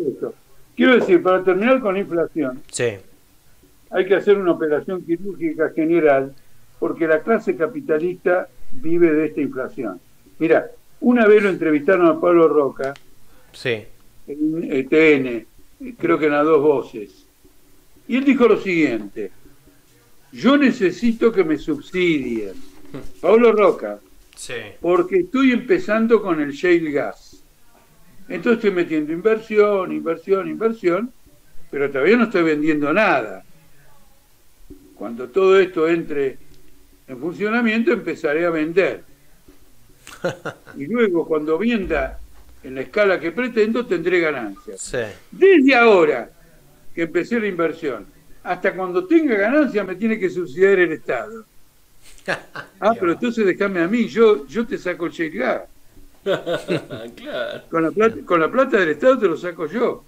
[0.76, 2.96] Quiero decir, para terminar con la inflación, Sí,
[3.90, 6.34] hay que hacer una operación quirúrgica general
[6.78, 10.00] porque la clase capitalista vive de esta inflación.
[10.38, 12.94] Mira, una vez lo entrevistaron a Pablo Roca
[13.52, 13.84] sí,
[14.26, 15.46] en eh, TN,
[15.98, 17.26] creo que en las dos voces,
[18.08, 19.30] y él dijo lo siguiente,
[20.32, 22.52] yo necesito que me subsidien,
[23.20, 24.00] Pablo Roca,
[24.34, 27.42] sí, porque estoy empezando con el shale gas.
[28.28, 31.12] Entonces estoy metiendo inversión, inversión, inversión,
[31.70, 33.44] pero todavía no estoy vendiendo nada.
[34.94, 36.38] Cuando todo esto entre
[37.08, 39.04] en funcionamiento empezaré a vender.
[40.76, 42.18] Y luego cuando venda
[42.62, 44.80] en la escala que pretendo tendré ganancias.
[44.80, 44.98] sí.
[45.30, 46.30] Desde ahora
[46.94, 48.06] que empecé la inversión
[48.44, 51.44] hasta cuando tenga ganancias me tiene que subsidiar el Estado.
[52.80, 55.62] Ah, pero entonces déjame a mí, yo, yo te saco el gas.
[56.24, 57.62] claro.
[57.68, 60.04] Con la, plata, con la plata del Estado te lo saco yo.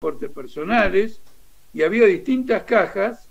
[0.00, 1.20] Aportes personales
[1.72, 3.28] y había distintas cajas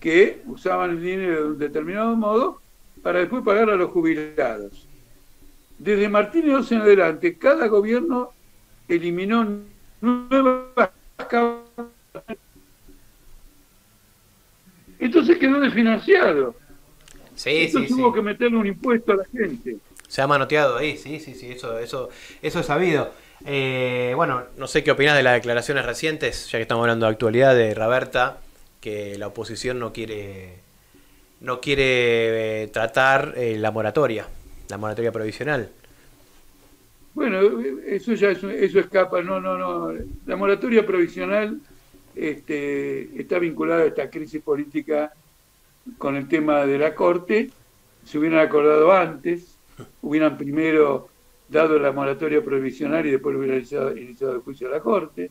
[0.00, 2.60] que usaban el dinero de un determinado modo
[3.02, 4.86] para después pagar a los jubilados.
[5.78, 8.32] Desde Martínez en adelante, cada gobierno
[8.88, 9.46] eliminó
[10.00, 10.90] nuevas.
[14.98, 16.54] Entonces quedó desfinanciado.
[17.34, 18.00] Sí, sí, Entonces sí.
[18.00, 19.76] hubo que meterle un impuesto a la gente.
[20.08, 22.08] Se ha manoteado ahí, sí, sí, sí, eso, eso,
[22.40, 23.10] eso es sabido.
[23.44, 27.12] Eh, bueno, no sé qué opinas de las declaraciones recientes, ya que estamos hablando de
[27.12, 28.38] actualidad, de Raberta,
[28.80, 30.54] que la oposición no quiere,
[31.40, 34.28] no quiere eh, tratar eh, la moratoria,
[34.74, 35.68] la moratoria provisional.
[37.14, 39.92] Bueno, eso ya eso, escapa, no, no, no.
[40.26, 41.60] La moratoria provisional
[42.16, 45.12] este, está vinculada a esta crisis política
[45.96, 47.50] con el tema de la Corte.
[48.04, 49.56] Se hubieran acordado antes,
[50.02, 51.08] hubieran primero
[51.48, 53.90] dado la moratoria provisional y después hubieran iniciado,
[54.34, 55.30] el juicio a la Corte.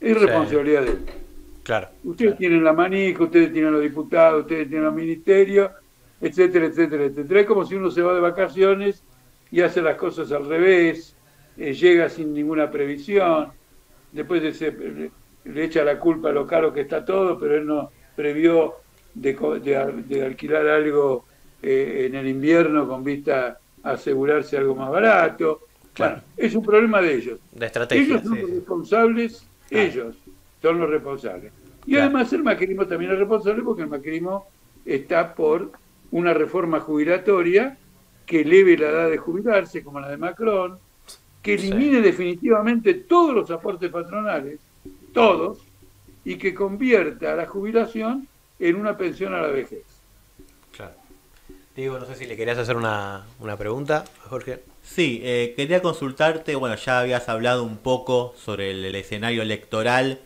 [0.00, 0.98] Es responsabilidad de él.
[1.62, 1.88] Claro.
[2.02, 5.70] Ustedes tienen la manija, ustedes tienen los diputados, ustedes tienen los ministerios,
[6.20, 7.40] etcétera, etcétera, etcétera.
[7.40, 9.02] Es como si uno se va de vacaciones
[9.50, 11.16] y hace las cosas al revés,
[11.56, 13.48] eh, llega sin ninguna previsión,
[14.12, 15.10] después de
[15.44, 18.74] le echa la culpa a lo caro que está todo, pero él no previó
[19.14, 21.24] de, alquilar algo
[21.62, 25.60] eh, en el invierno con vista a asegurarse algo más barato.
[25.94, 26.20] Claro.
[26.36, 27.40] es un problema de ellos.
[27.50, 28.04] De estrategia.
[28.04, 30.16] Ellos son los responsables, ellos
[30.62, 31.52] son los responsables.
[31.86, 34.46] Y además el macrismo también es responsable porque el macrismo
[34.84, 35.72] está por
[36.10, 37.76] una reforma jubilatoria
[38.26, 40.78] que eleve la edad de jubilarse, como la de Macron,
[41.42, 44.60] que elimine definitivamente todos los aportes patronales,
[45.12, 45.58] todos,
[46.24, 49.84] y que convierta a la jubilación en una pensión a la vejez.
[50.76, 50.92] Claro.
[51.74, 53.24] Diego, no sé si le querías hacer una,
[53.56, 54.62] pregunta, Jorge.
[54.82, 60.20] Sí, eh, quería consultarte, bueno, ya habías hablado un poco sobre el, escenario electoral,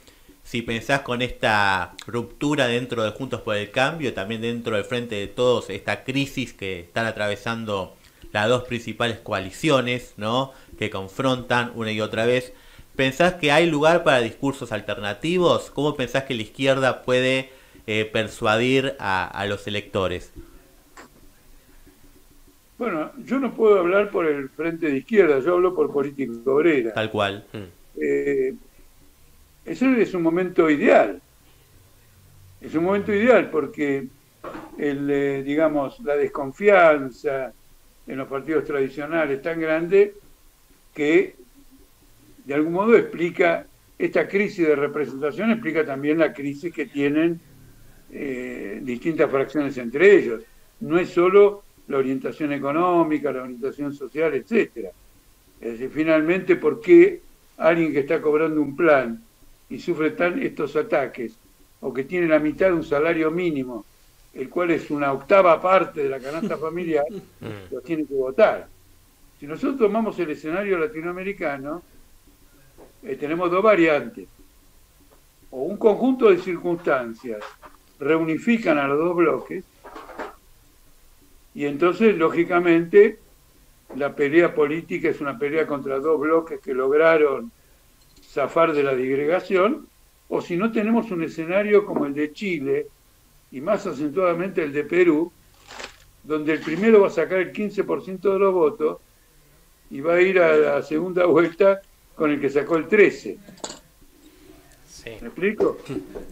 [0.53, 5.15] si pensás con esta ruptura dentro de Juntos por el Cambio, también dentro del Frente
[5.15, 7.97] de Todos, esta crisis que están atravesando
[8.33, 10.53] las dos principales coaliciones, ¿no?
[10.79, 12.53] Que confrontan una y otra vez.
[12.97, 15.71] ¿Pensás que hay lugar para discursos alternativos?
[15.71, 17.49] ¿Cómo pensás que la izquierda puede
[17.87, 20.35] eh, persuadir a, los electores?
[22.77, 26.93] Bueno, yo no puedo hablar por el frente de izquierda, yo hablo por política obrera.
[26.93, 27.47] Tal cual.
[27.97, 28.55] Eh,
[29.64, 31.20] ese es un momento ideal.
[32.61, 34.09] Es un momento ideal porque
[34.79, 37.53] el, eh, digamos, la desconfianza
[38.07, 40.14] en los partidos tradicionales es tan grande
[40.94, 41.37] que
[42.44, 43.66] de algún modo explica
[43.98, 47.40] esta crisis de representación, explica también la crisis que tienen
[48.11, 50.42] eh, distintas fracciones entre ellos.
[50.81, 54.90] No es solo la orientación económica, la orientación social, etcétera.
[55.61, 57.20] Es decir, finalmente, ¿por qué
[57.57, 59.22] alguien que está cobrando un plan
[59.73, 61.33] y sufre tan estos ataques,
[61.81, 63.85] o que tiene la mitad de un salario mínimo,
[64.35, 67.75] el cual es una octava parte de la canasta familiar, mm.
[67.75, 68.69] lo tiene que votar?
[69.41, 71.83] Si nosotros tomamos el escenario latinoamericano,
[73.03, 74.29] eh, tenemos dos variantes.
[75.51, 77.43] O un conjunto de circunstancias
[77.99, 79.65] reunifican a los dos bloques
[81.55, 83.19] y entonces, lógicamente,
[83.97, 87.51] la pelea política es una pelea contra dos bloques que lograron
[88.33, 89.87] zafar de la digregación,
[90.29, 92.87] o si no tenemos un escenario como el de Chile,
[93.51, 95.31] y más acentuadamente el de Perú,
[96.25, 98.99] donde el primero va a sacar el 15% de los votos
[99.90, 101.83] y va a ir a la segunda vuelta
[102.14, 103.37] con el que sacó el 13%.
[105.05, 105.79] ¿Me explico?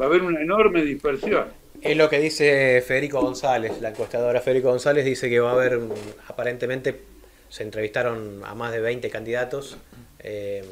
[0.01, 1.47] Va a haber una enorme dispersión.
[1.83, 5.81] Es lo que dice Federico González, la encuestadora Federico González dice que va a haber,
[6.29, 7.01] aparentemente,
[7.49, 9.77] se entrevistaron a más de 20 candidatos
[10.21, 10.65] eh,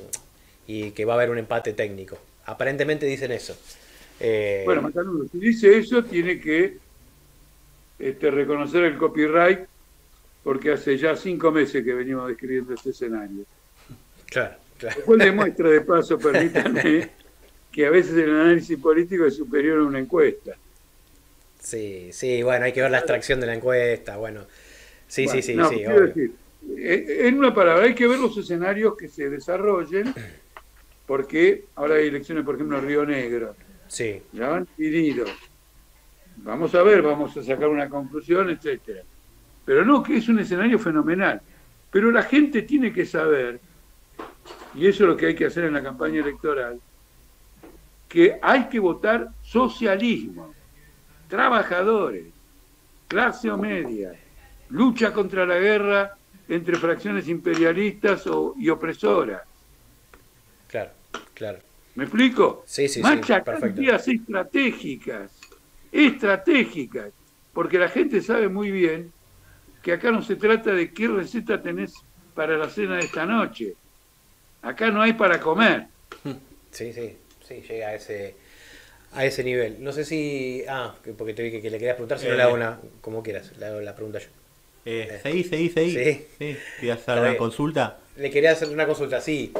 [0.69, 2.19] y que va a haber un empate técnico.
[2.45, 3.59] Aparentemente dicen eso.
[4.21, 4.93] Eh, bueno,
[5.33, 6.77] si dice eso, tiene que
[7.99, 9.61] este, reconocer el copyright
[10.45, 13.45] porque hace ya cinco meses que venimos describiendo este escenario.
[14.27, 14.97] Claro, claro.
[14.97, 17.11] Después demuestra de paso, permítanme,
[17.73, 20.53] que a veces el análisis político es superior a una encuesta.
[21.61, 24.47] Sí, sí, bueno, hay que ver la extracción de la encuesta, bueno.
[25.07, 25.77] Sí, sí, sí, sí.
[25.77, 26.33] Quiero decir,
[26.77, 30.15] eh, en una palabra, hay que ver los escenarios que se desarrollen,
[31.09, 33.57] porque ahora hay elecciones, por ejemplo, en Río Negro.
[33.89, 34.23] Sí.
[34.35, 35.31] Ya van divididos.
[36.37, 39.03] Vamos a ver, vamos a sacar una conclusión, etcétera.
[39.65, 41.41] Pero no, que es un escenario fenomenal.
[41.91, 43.59] Pero la gente tiene que saber,
[44.75, 46.79] y eso es lo que hay que hacer en la campaña electoral,
[48.07, 50.53] que hay que votar socialismo,
[51.27, 52.27] trabajadores,
[53.09, 54.13] clase o media,
[54.69, 56.19] lucha contra la guerra
[56.51, 58.25] entre fracciones imperialistas
[58.59, 59.43] y opresoras.
[60.69, 60.98] Claro,
[61.39, 61.61] claro.
[61.95, 62.63] ¿Me explico?
[62.67, 64.13] Sí, sí, sí.
[64.13, 65.33] estratégicas,
[65.91, 67.11] estratégicas,
[67.53, 69.13] porque la gente sabe muy bien
[69.83, 71.95] que acá no se trata de qué receta tenés
[72.35, 73.75] para la cena de esta noche.
[74.63, 75.87] Acá no hay para comer.
[76.71, 77.17] Sí, sí,
[77.49, 78.35] sí, llega a ese,
[79.13, 79.83] a ese nivel.
[79.83, 80.65] No sé si.
[80.69, 82.57] Ah, porque te vi que, le querías preguntar, si no le hago eh.
[82.57, 82.79] una.
[83.01, 84.29] Como quieras, le hago la pregunta yo.
[84.85, 85.21] Eh, eh.
[85.23, 85.91] Seguí, seguí, seguí.
[85.93, 86.27] Sí.
[86.39, 86.57] sí.
[86.79, 87.99] ¿Querías hacer una consulta?
[88.17, 89.51] Le quería hacer una consulta, sí.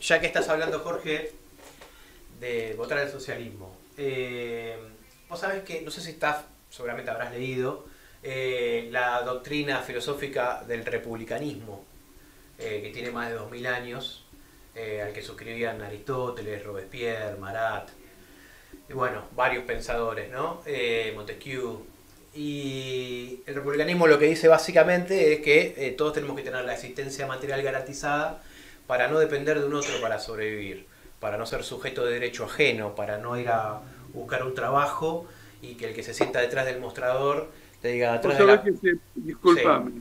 [0.00, 1.32] Ya que estás hablando, Jorge,
[2.38, 3.76] de votar el socialismo.
[3.96, 4.76] Eh,
[5.28, 7.86] vos sabés que, no sé si estás, seguramente habrás leído,
[8.22, 11.84] eh, la doctrina filosófica del republicanismo.
[12.58, 14.24] eh, que tiene más de 2000 años,
[14.74, 17.90] al que suscribían Aristóteles, Robespierre, Marat,
[18.88, 20.62] y bueno, varios pensadores, ¿no?
[21.14, 21.84] Montesquieu.
[22.34, 27.26] Y el republicanismo lo que dice básicamente es que todos tenemos que tener la existencia
[27.26, 28.42] material garantizada
[28.86, 30.86] para no depender de un otro para sobrevivir,
[31.20, 33.80] para no ser sujeto de derecho ajeno, para no ir a
[34.12, 35.26] buscar un trabajo
[35.62, 38.62] y que el que se sienta detrás del mostrador te diga atrás de la...
[38.62, 39.92] que se, disculpame,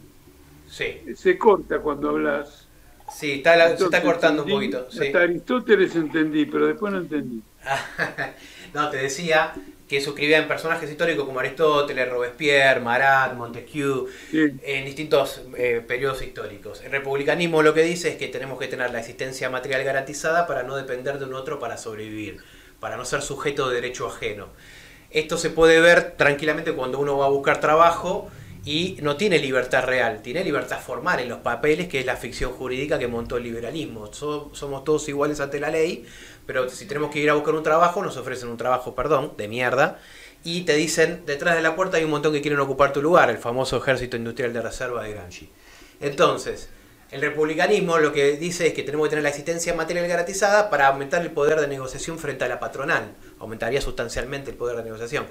[0.70, 1.02] sí.
[1.16, 2.68] se corta cuando hablas.
[3.12, 4.88] Sí, está se está cortando un poquito.
[4.88, 7.42] Hasta Aristóteles entendí, pero después no entendí.
[8.74, 9.54] no, te decía
[9.88, 16.82] que suscribían personajes históricos como Aristóteles, Robespierre, Marat, Montesquieu, en distintos eh, periodos históricos.
[16.84, 20.64] El republicanismo lo que dice es que tenemos que tener la existencia material garantizada para
[20.64, 22.38] no depender de un otro para sobrevivir,
[22.80, 24.48] para no ser sujeto de derecho ajeno.
[25.12, 28.30] Esto se puede ver tranquilamente cuando uno va a buscar trabajo
[28.66, 32.52] y no tiene libertad real, tiene libertad formal en los papeles, que es la ficción
[32.52, 34.12] jurídica que montó el liberalismo.
[34.12, 36.04] somos todos iguales ante la ley,
[36.48, 39.48] pero si tenemos que ir a buscar un trabajo, nos ofrecen un trabajo, perdón, de
[39.48, 40.00] mierda,
[40.44, 43.30] y te dicen, detrás de la puerta hay un montón que quieren ocupar tu lugar,
[43.30, 45.50] el famoso ejército industrial de reserva de Gramsci.
[46.02, 46.70] Entonces,
[47.12, 50.88] el republicanismo lo que dice es que tenemos que tener la existencia material garantizada para
[50.88, 53.16] aumentar el poder de negociación frente a la patronal.
[53.40, 55.28] Aumentaría sustancialmente el poder de negociación.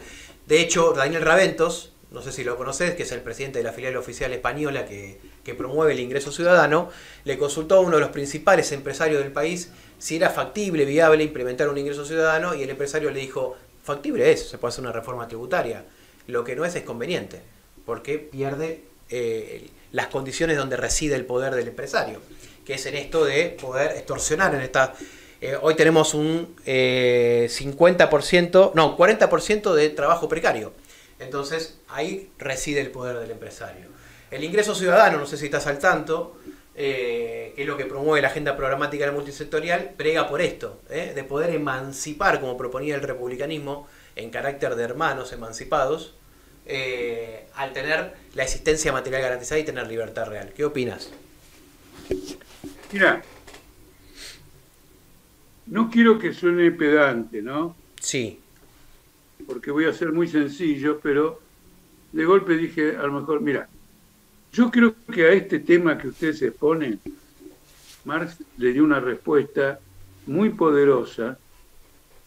[0.47, 3.73] De hecho, Daniel Raventos, no sé si lo conoces, que es el presidente de la
[3.73, 5.19] filial oficial española que,
[5.59, 6.89] promueve el ingreso ciudadano,
[7.25, 11.69] le consultó a uno de los principales empresarios del país si era factible, viable implementar
[11.69, 15.27] un ingreso ciudadano y el empresario le dijo, factible es, se puede hacer una reforma
[15.27, 15.85] tributaria.
[16.29, 17.43] Lo que no es es conveniente,
[17.85, 22.21] porque pierde eh, las condiciones donde reside el poder del empresario,
[22.65, 24.95] que es en esto de poder extorsionar en esta...
[25.41, 27.51] Eh, hoy tenemos un 50%, eh,
[28.75, 30.73] no, 40% de trabajo precario.
[31.25, 33.87] Entonces ahí reside el poder del empresario.
[34.31, 36.37] El ingreso ciudadano, no sé si estás al tanto,
[36.75, 41.25] eh, que es lo que promueve la agenda programática del multisectorial, prega por esto, de
[41.25, 46.15] poder emancipar, como proponía el republicanismo, en carácter de hermanos emancipados,
[46.67, 50.53] eh, al tener la existencia material garantizada y tener libertad real.
[50.55, 51.11] ¿Qué opinas?
[52.93, 53.23] Mira,
[55.67, 57.77] no quiero que suene pedante, ¿no?
[58.01, 58.41] Sí.
[59.47, 61.41] Porque voy a ser muy sencillo, pero
[62.13, 63.69] de golpe dije, a lo mejor, mira,
[64.53, 66.99] yo creo que a este tema que usted se expone,
[68.05, 69.81] Marx le dio una respuesta
[70.27, 71.39] muy poderosa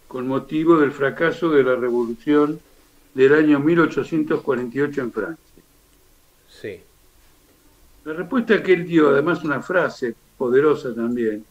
[0.08, 2.60] con motivo del fracaso de la revolución
[3.14, 5.64] del año 1848 en Francia.
[6.50, 6.80] Sí.
[8.06, 11.44] La respuesta que él dio, además una frase poderosa también,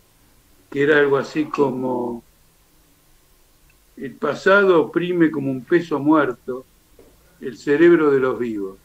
[0.71, 2.23] que era algo así como,
[3.97, 6.64] el pasado oprime como un peso muerto
[7.40, 8.78] el cerebro de los vivos.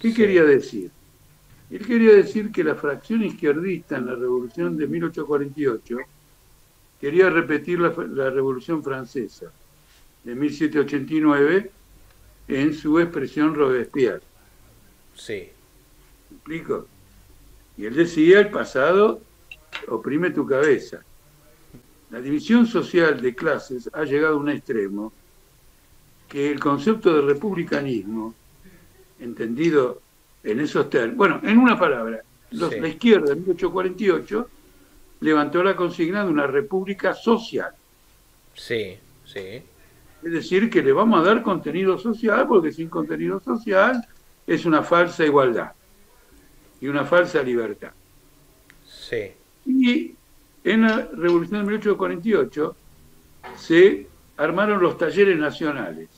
[0.00, 0.90] ¿Qué quería decir?
[1.70, 5.98] Él quería decir que la fracción izquierdista en la revolución de 1848
[7.00, 9.52] quería repetir la, la revolución francesa
[10.24, 11.70] de 1789
[12.48, 14.22] en su expresión Robespierre.
[15.14, 15.50] Sí.
[16.30, 16.86] ¿Me explico?
[17.76, 19.20] Y él decía, el pasado
[19.88, 21.04] oprime tu cabeza.
[22.10, 25.12] La división social de clases ha llegado a un extremo
[26.28, 28.34] que el concepto de republicanismo,
[29.20, 30.00] entendido
[30.42, 34.48] en esos términos, bueno, en una palabra, la izquierda en 1848
[35.20, 37.72] levantó la consigna de una república social.
[38.54, 39.62] Sí, sí.
[40.22, 44.06] Es decir, que le vamos a dar contenido social, porque sin contenido social
[44.46, 45.72] es una falsa igualdad
[46.80, 47.92] y una falsa libertad.
[48.86, 49.32] Sí.
[49.66, 50.14] Y
[50.72, 52.76] en la Revolución de 1848
[53.56, 54.06] se
[54.36, 56.08] armaron los talleres nacionales.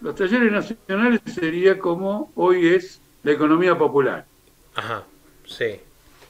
[0.00, 4.26] Los talleres nacionales sería como hoy es la economía popular.
[4.74, 5.04] Ajá,
[5.46, 5.80] sí.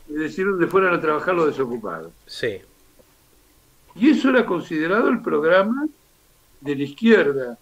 [0.09, 2.13] Es decir, donde fueran a trabajar los desocupados.
[2.27, 2.61] Sí.
[3.95, 5.87] Y eso era considerado el programa
[6.61, 7.59] de la izquierda,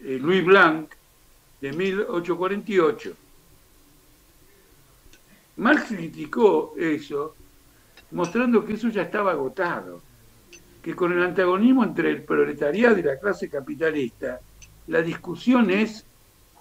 [0.00, 0.90] eh, Louis Blanc,
[1.60, 3.14] de 1848.
[5.56, 7.34] Marx criticó eso,
[8.10, 10.00] mostrando que eso ya estaba agotado,
[10.82, 14.40] que con el antagonismo entre el proletariado y la clase capitalista,
[14.86, 16.04] la discusión es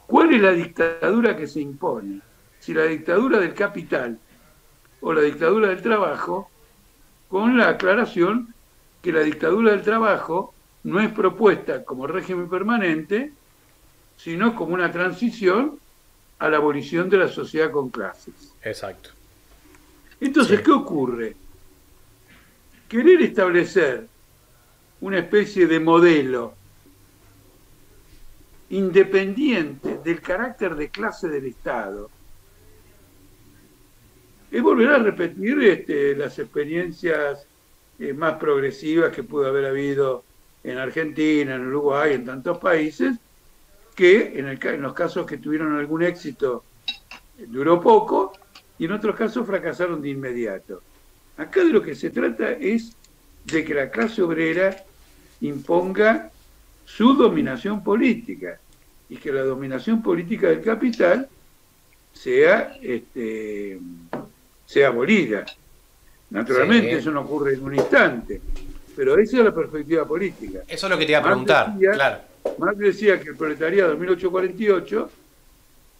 [0.05, 2.21] cuál es la dictadura que se impone,
[2.59, 4.19] si la dictadura del capital
[5.01, 6.49] o la dictadura del trabajo,
[7.29, 8.53] con la aclaración
[9.01, 13.31] que la dictadura del trabajo no es propuesta como régimen permanente,
[14.17, 15.79] sino como una transición
[16.39, 18.53] a la abolición de la sociedad con clases.
[18.63, 19.11] Exacto.
[20.19, 21.35] Entonces, ¿qué ocurre?
[22.89, 24.07] Querer establecer
[25.01, 26.53] una especie de modelo
[28.69, 32.09] independiente del carácter de clase del Estado
[34.49, 37.45] es volver a repetir este, las experiencias
[37.99, 40.23] eh, más progresivas que pudo haber habido
[40.63, 43.17] en Argentina, en Uruguay, en tantos países,
[43.95, 46.63] que en, el, en los casos que tuvieron algún éxito
[47.47, 48.33] duró poco
[48.79, 50.81] y en otros casos fracasaron de inmediato.
[51.37, 52.95] Acá de lo que se trata es
[53.45, 54.83] de que la clase obrera
[55.41, 56.31] imponga
[56.85, 58.59] su dominación política
[59.09, 61.27] y que la dominación política del capital
[62.13, 63.79] sea, este,
[64.65, 65.45] sea abolida.
[66.29, 68.41] Naturalmente eso no ocurre en un instante,
[68.95, 70.59] pero esa es la perspectiva política.
[70.67, 72.19] Eso es lo que te iba a preguntar, claro.
[72.57, 75.11] Marx decía que el proletariado de 1848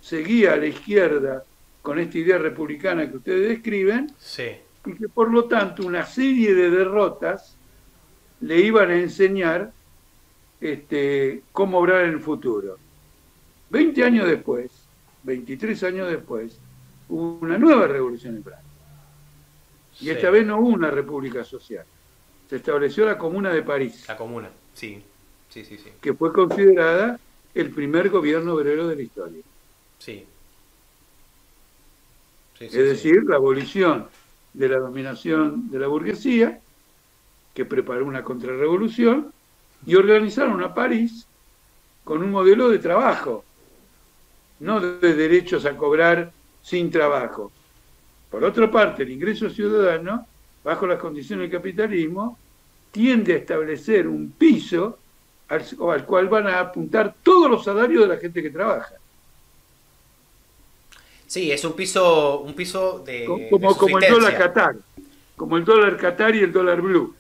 [0.02, 1.44] seguía a la izquierda
[1.88, 4.12] con esta idea republicana que ustedes describen,
[4.86, 7.56] y que por lo tanto una serie de derrotas
[8.42, 9.72] le iban a enseñar
[10.60, 12.78] este, cómo obrar en el futuro.
[13.70, 14.70] Veinte años después,
[15.24, 16.60] 23 años después,
[17.08, 18.70] hubo una nueva revolución en Francia.
[20.02, 21.86] Y esta vez no hubo una república social.
[22.50, 24.04] Se estableció la Comuna de París.
[24.10, 25.02] La Comuna, sí.
[25.48, 25.90] Sí, sí, sí.
[26.02, 27.18] Que fue considerada
[27.56, 29.42] el primer gobierno obrero de la historia.
[30.00, 30.26] Sí.
[32.60, 34.08] Es decir, la abolición
[34.54, 36.60] de la dominación de la burguesía,
[37.54, 39.32] que preparó una contrarrevolución,
[39.86, 41.28] y organizaron a París
[42.04, 43.44] con un modelo de trabajo,
[44.60, 46.32] no de derechos a cobrar
[46.64, 47.52] sin trabajo.
[48.32, 50.28] Por otra parte, el ingreso ciudadano,
[50.64, 52.38] bajo las condiciones del capitalismo,
[52.92, 54.98] tiende a establecer un piso
[55.50, 58.96] al, al cual van a apuntar todos los salarios de la gente que trabaja.
[61.28, 63.26] Sí, es un piso, un piso de.
[63.50, 64.76] Como, como el dólar Qatar.
[65.36, 67.14] Como el dólar Qatar y el dólar blue.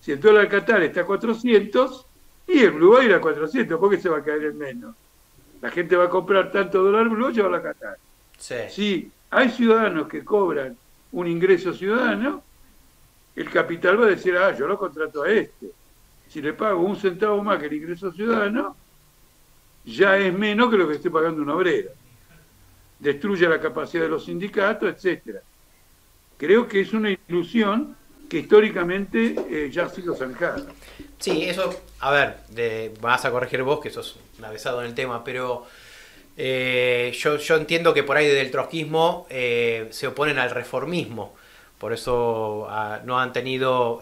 [0.00, 2.06] Si el dólar Qatar está a 400
[2.46, 4.58] y el blue va a ir a 400, ¿por qué se va a caer en
[4.58, 4.94] menos?
[5.60, 7.98] La gente va a comprar tanto dólar blue y va a Qatar.
[8.38, 8.54] Sí.
[8.70, 10.76] Si hay ciudadanos que cobran
[11.10, 12.42] un ingreso ciudadano,
[13.34, 15.72] el capital va a decir, ah, yo lo contrato a este.
[16.28, 18.76] Si le pago un centavo más que el ingreso ciudadano,
[19.84, 21.90] ya es menos que lo que esté pagando un obrero
[22.98, 25.40] destruye la capacidad de los sindicatos, etcétera.
[26.36, 27.96] Creo que es una ilusión
[28.28, 30.66] que históricamente eh, ya ha sido zanjada.
[31.18, 34.94] Sí, eso, a ver, de, vas a corregir vos, que sos un avesado en el
[34.94, 35.66] tema, pero
[36.36, 41.34] eh, yo, yo, entiendo que por ahí desde el trotskismo eh, se oponen al reformismo,
[41.78, 44.00] por eso ah, no han tenido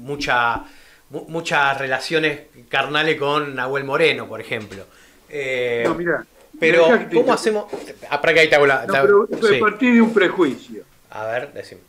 [0.00, 0.64] mucha,
[1.10, 4.84] muchas relaciones carnales con Nahuel Moreno, por ejemplo.
[5.28, 6.24] no, mira,
[6.58, 7.66] pero, ¿cómo hacemos?
[8.10, 8.86] Ah, para que ahí te hago la.
[8.86, 10.82] No, pero de un prejuicio.
[11.10, 11.80] A ver, decime.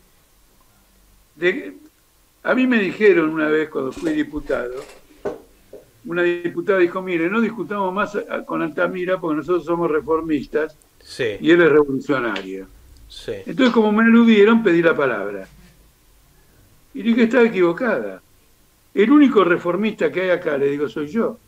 [2.42, 4.82] a mí me dijeron una vez cuando fui diputado,
[6.04, 8.16] una diputada dijo, mire, no discutamos más
[8.46, 11.36] con Altamira porque nosotros somos reformistas sí.
[11.40, 12.66] y él es revolucionario.
[13.08, 13.32] Sí.
[13.44, 15.48] Entonces, como me aludieron, pedí la palabra.
[16.94, 18.22] Y dije estaba equivocada.
[18.94, 21.38] El único reformista que hay acá, le digo, soy yo.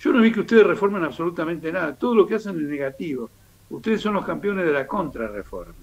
[0.00, 1.94] Yo no vi que ustedes reformen absolutamente nada.
[1.94, 3.28] Todo lo que hacen es negativo.
[3.68, 5.74] Ustedes son los campeones de la contrarreforma.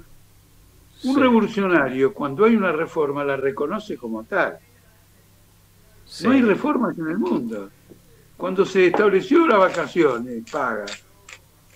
[1.04, 4.58] Un revolucionario, cuando hay una reforma, la reconoce como tal.
[6.24, 7.70] No hay reformas en el mundo.
[8.36, 10.86] Cuando se estableció la vacaciones paga,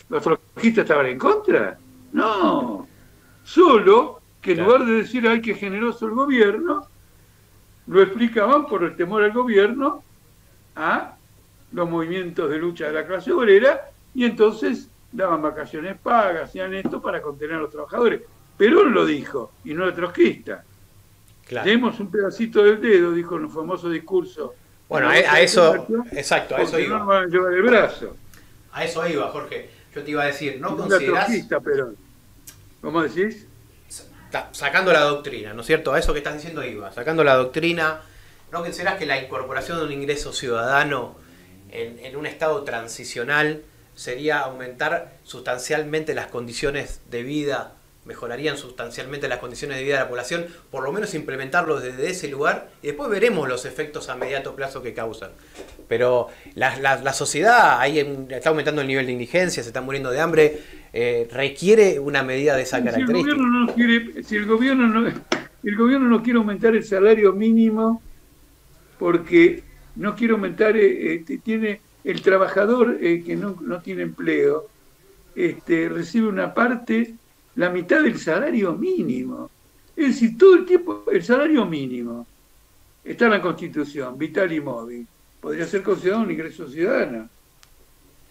[0.10, 1.78] ¿los trotskistas estaban en contra?
[2.14, 2.88] No.
[3.44, 6.88] Solo que en lugar de decir, ay, qué generoso el gobierno,
[7.86, 10.04] lo explicaban por el temor al gobierno
[10.76, 11.16] a
[11.74, 17.02] los movimientos de lucha de la clase obrera y entonces daban vacaciones pagas, hacían esto
[17.02, 18.22] para contener a los trabajadores.
[18.58, 20.64] Perón lo dijo y no el trotskista.
[21.48, 21.70] Claro.
[21.70, 24.56] Demos un pedacito del dedo, dijo en un famoso discurso.
[24.88, 27.00] Bueno, a, eso, exacto, a eso iba.
[27.00, 28.16] No van a llevar el brazo.
[28.74, 29.70] A eso iba, Jorge.
[29.94, 31.30] Yo te iba a decir, ¿no considerás...
[31.64, 31.98] Perón.
[32.82, 33.48] ¿Cómo decís?
[34.52, 35.94] Sacando la doctrina, ¿no es cierto?
[35.94, 36.92] A eso que estás diciendo iba.
[36.92, 38.02] Sacando la doctrina,
[38.52, 41.16] ¿no considerás que la incorporación de un ingreso ciudadano
[41.72, 43.62] en, un estado transicional
[43.96, 50.10] sería aumentar sustancialmente las condiciones de vida, mejorarían sustancialmente las condiciones de vida de la
[50.10, 54.56] población, por lo menos implementarlo desde ese lugar y después veremos los efectos a mediato
[54.56, 55.32] plazo que causan.
[55.88, 58.00] Pero la, sociedad ahí
[58.30, 60.60] está aumentando el nivel de indigencia, se está muriendo de hambre,
[60.94, 63.32] eh, requiere una medida de esa si característica.
[63.32, 65.08] El gobierno no quiere, si el gobierno no,
[65.64, 68.02] el gobierno no quiere aumentar el salario mínimo
[68.98, 69.64] porque
[69.96, 74.68] no quiero aumentar, eh, este, tiene el trabajador eh, que no, tiene empleo,
[75.36, 77.16] este, recibe una parte,
[77.56, 79.50] la mitad del salario mínimo.
[79.96, 82.26] Es decir, todo el tiempo, el salario mínimo
[83.04, 85.08] está en la Constitución, vital y móvil.
[85.40, 87.30] Podría ser considerado un ingreso ciudadano.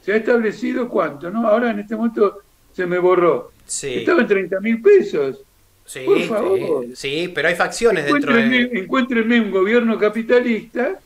[0.03, 1.47] Se ha establecido cuánto, ¿no?
[1.47, 2.41] Ahora en este momento
[2.73, 3.53] se me borró.
[3.67, 5.41] Estaba en 30 mil pesos.
[5.85, 6.87] Sí, Por favor.
[6.87, 8.79] sí, sí, pero hay facciones dentro Encuéntrenme, de...
[8.79, 11.01] encuéntrenme un gobierno capitalista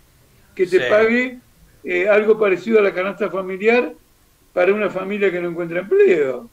[0.54, 0.84] que te Sí.
[0.88, 1.38] pague
[1.84, 3.92] eh, algo parecido a la canasta familiar
[4.52, 6.48] para una familia que no encuentra empleo.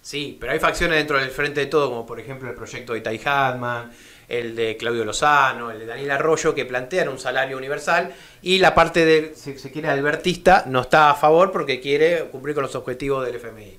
[0.00, 3.00] Sí, pero hay facciones dentro del Frente de Todo, como por ejemplo el proyecto de
[3.00, 3.90] Tai Hatman,
[4.28, 8.74] el de Claudio Lozano, el de Daniel Arroyo, que plantean un salario universal y la
[8.74, 12.74] parte de, si se quiere, albertista no está a favor porque quiere cumplir con los
[12.74, 13.78] objetivos del FMI.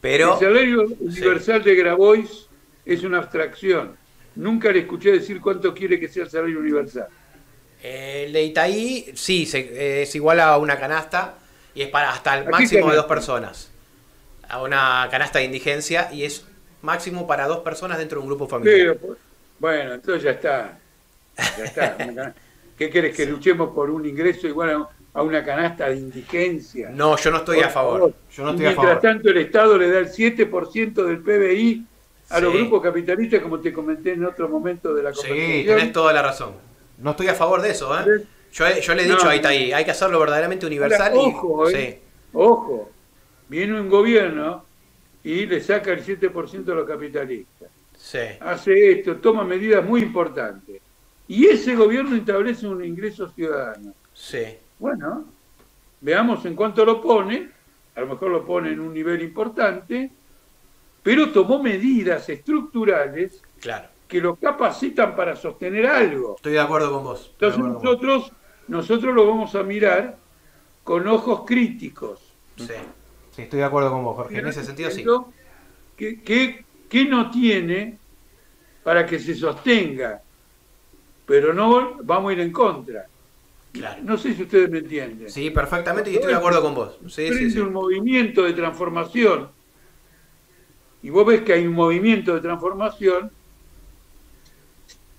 [0.00, 2.46] Pero, el salario universal de Grabois
[2.84, 3.96] es una abstracción.
[4.36, 7.08] Nunca le escuché decir cuánto quiere que sea el salario universal.
[7.82, 11.34] Eh, el de Itaí, sí, se- es igual a una canasta
[11.74, 13.70] y es para hasta el máximo de dos personas.
[14.48, 16.44] A una canasta de indigencia y es
[16.82, 18.96] máximo para dos personas dentro de un grupo familiar.
[19.58, 20.78] Bueno, entonces ya está.
[21.58, 21.96] Ya está.
[22.78, 23.16] ¿Qué querés?
[23.16, 26.90] ¿Que luchemos por un ingreso igual a, a una canasta de indigencia?
[26.90, 27.98] No, yo no estoy Por a favor.
[27.98, 28.14] favor.
[28.30, 29.00] Yo no estoy a mientras favor.
[29.02, 31.86] tanto el Estado le da el 7% del PBI
[32.30, 32.58] a los Sí.
[32.58, 35.66] grupos capitalistas, como te comenté en otro momento de la Sí, conversación.
[35.76, 36.52] tenés toda la razón.
[36.98, 38.24] No estoy a favor de eso, ¿eh?
[38.52, 39.30] Yo, yo le he dicho No.
[39.30, 41.32] a Itaí, hay que hacerlo verdaderamente universal Ahora, y...
[41.34, 42.00] ojo, eh.
[42.32, 42.90] Ojo,
[43.48, 44.64] viene un gobierno
[45.22, 47.68] y le saca el 7% a los capitalistas.
[47.96, 50.80] Sí, Hace esto, toma medidas muy importantes.
[51.28, 53.94] Y ese gobierno establece un ingreso ciudadano.
[54.12, 54.44] sí,
[54.78, 55.24] Bueno,
[56.00, 57.50] veamos en cuánto lo pone.
[57.94, 60.10] A lo mejor lo pone en un nivel importante,
[61.02, 63.88] pero tomó medidas estructurales claro.
[64.08, 66.36] Que lo capacitan para sostener algo.
[66.36, 67.30] Estoy de acuerdo con vos.
[67.32, 67.72] Entonces vos.
[67.72, 68.32] nosotros,
[68.68, 70.16] nosotros lo vamos a mirar
[70.84, 72.20] con ojos críticos.
[72.56, 72.66] Sí.
[73.32, 74.38] sí, estoy de acuerdo con vos, Jorge.
[74.38, 75.04] En ese sentido sí.
[75.96, 77.98] ¿Qué, qué, qué no tiene
[78.84, 80.22] para que se sostenga?
[81.26, 83.06] Pero no vamos a ir en contra.
[83.72, 84.02] Claro.
[84.04, 85.28] No sé si ustedes me entienden.
[85.28, 86.98] Sí, perfectamente y estoy de acuerdo con vos.
[87.08, 89.50] Sí, sí, un movimiento de transformación
[91.06, 93.30] y vos ves que hay un movimiento de transformación,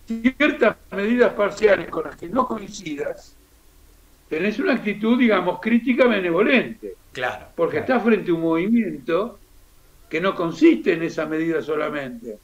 [0.07, 3.35] ciertas medidas parciales con las que no coincidas,
[4.29, 7.47] tenés una actitud, digamos, crítica benevolente, Claro.
[7.55, 7.85] porque claro.
[7.93, 9.39] estás frente a un movimiento
[10.09, 12.37] que no consiste en esa medida solamente,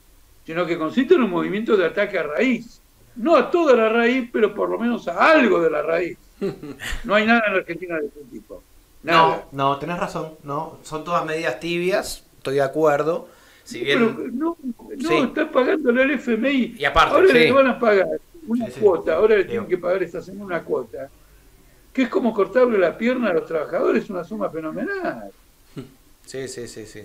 [0.46, 2.82] sino que consiste en un movimiento de ataque a raíz.
[3.16, 6.18] No a toda la raíz, pero por lo menos a algo de la raíz.
[7.06, 8.62] No hay nada en Argentina de ese tipo.
[9.04, 9.46] Nada.
[9.52, 10.34] No, no, tenés razón.
[10.44, 12.26] No, son todas medidas tibias.
[12.38, 13.28] Estoy de acuerdo.
[13.64, 14.16] Si bien.
[14.16, 14.58] Pero no,
[14.98, 15.16] no Sí.
[15.16, 16.76] están pagándole al FMI.
[16.78, 17.34] Y aparte, ahora sí.
[17.34, 18.08] le van a pagar
[18.48, 18.80] una Sí, sí.
[18.82, 21.10] cuota, ahora le tienen que pagar esta semana una cuota,
[21.94, 25.32] que es como cortarle la pierna a los trabajadores, una suma fenomenal.
[26.26, 27.04] Sí, sí, sí, sí.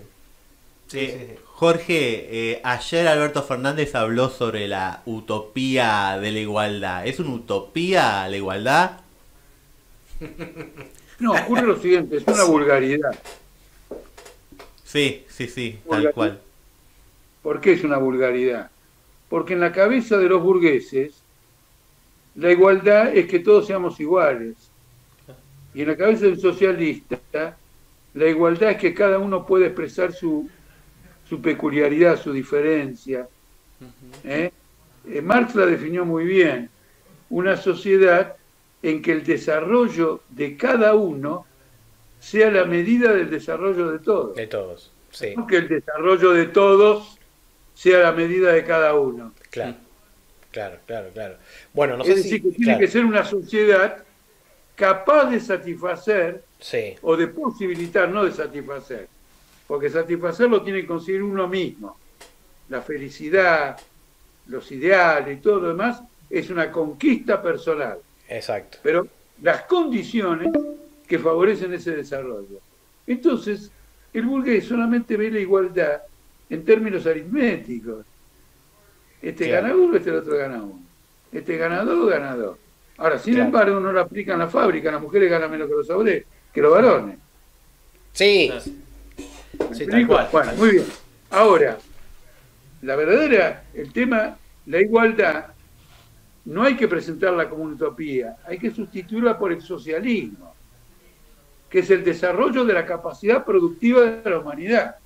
[0.88, 1.40] Sí, Eh, sí, sí.
[1.44, 7.06] Jorge, eh, ayer Alberto Fernández habló sobre la utopía de la igualdad.
[7.06, 9.00] ¿Es una utopía la igualdad?
[11.20, 13.10] No, ocurre lo siguiente, es una vulgaridad.
[14.84, 16.40] Sí, sí, sí, tal cual.
[17.42, 18.70] ¿Por qué es una vulgaridad?
[19.28, 21.22] Porque en la cabeza de los burgueses,
[22.34, 24.70] la igualdad es que todos seamos iguales.
[25.74, 27.56] Y en la cabeza del socialista,
[28.14, 30.48] la igualdad es que cada uno puede expresar su,
[31.28, 33.28] su peculiaridad, su diferencia.
[34.24, 34.50] ¿eh?
[35.06, 36.70] Eh, Marx la definió muy bien.
[37.30, 38.36] Una sociedad
[38.82, 41.46] en que el desarrollo de cada uno
[42.18, 44.36] sea la medida del desarrollo de todos.
[44.36, 44.92] De todos.
[45.10, 47.17] Sí, No que el desarrollo de todos
[47.78, 49.32] sea la medida de cada uno.
[49.50, 49.76] claro.
[50.50, 51.36] Claro, claro, claro.
[51.74, 52.40] Bueno, no es sé decir, si.
[52.40, 54.02] que tiene claro, que ser una sociedad
[54.74, 59.06] capaz de satisfacer Sí, o de posibilitar, no de satisfacer,
[59.68, 61.98] porque satisfacer lo tiene que conseguir uno mismo.
[62.70, 63.78] La felicidad,
[64.46, 66.00] los ideales y todo lo demás
[66.30, 68.78] es una conquista personal, exacto.
[68.82, 69.06] pero
[69.42, 70.50] las condiciones
[71.06, 72.58] que favorecen ese desarrollo.
[73.06, 73.70] Entonces,
[74.14, 76.02] el burgués solamente ve la igualdad
[76.50, 78.04] en términos aritméticos.
[79.20, 79.68] Este Claro.
[79.68, 80.80] gana uno, este el otro gana uno.
[81.32, 82.56] Este gana dos, gana dos.
[82.96, 83.46] Ahora, sin Claro.
[83.46, 86.60] embargo, no lo aplican en la fábrica, las mujeres ganan menos que los obreros, que
[86.62, 87.18] los varones.
[88.12, 88.50] Sí,
[89.70, 90.28] ¿Me sí, tal cual.
[90.32, 90.84] Bueno, muy bien.
[91.30, 91.78] Ahora,
[92.82, 94.36] la verdadera, el tema,
[94.66, 95.46] la igualdad,
[96.46, 100.54] no hay que presentarla como una utopía, hay que sustituirla por el socialismo,
[101.68, 104.96] que es el desarrollo de la capacidad productiva de la humanidad.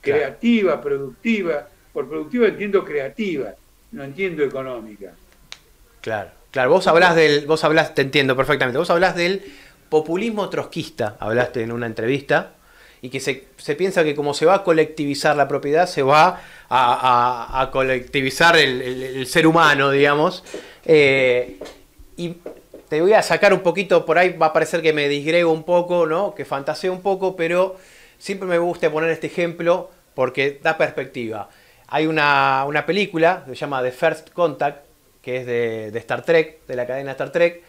[0.00, 0.18] Claro.
[0.20, 1.68] Creativa, productiva.
[1.92, 3.54] Por productiva entiendo creativa,
[3.92, 5.12] no entiendo económica.
[6.00, 6.70] Claro, claro.
[6.70, 8.78] Vos hablás del, vos hablás, te entiendo perfectamente.
[8.78, 9.42] Vos hablás del
[9.88, 12.52] populismo trotskista, hablaste en una entrevista,
[13.02, 16.28] y que se, se piensa que como se va a colectivizar la propiedad, se va
[16.28, 16.38] a,
[16.68, 20.44] a- a colectivizar el, el- el ser humano, digamos.
[20.84, 21.58] Eh,
[22.16, 22.36] y
[22.88, 25.64] te voy a sacar un poquito, por ahí va a parecer que me disgrego un
[25.64, 26.34] poco, ¿no?
[26.34, 27.76] Que fantaseo un poco, pero
[28.20, 31.48] siempre me gusta poner este ejemplo porque da perspectiva.
[31.88, 34.84] hay una, película que se llama The First Contact,
[35.22, 37.62] que es de, de Star Trek, de la cadena Star Trek,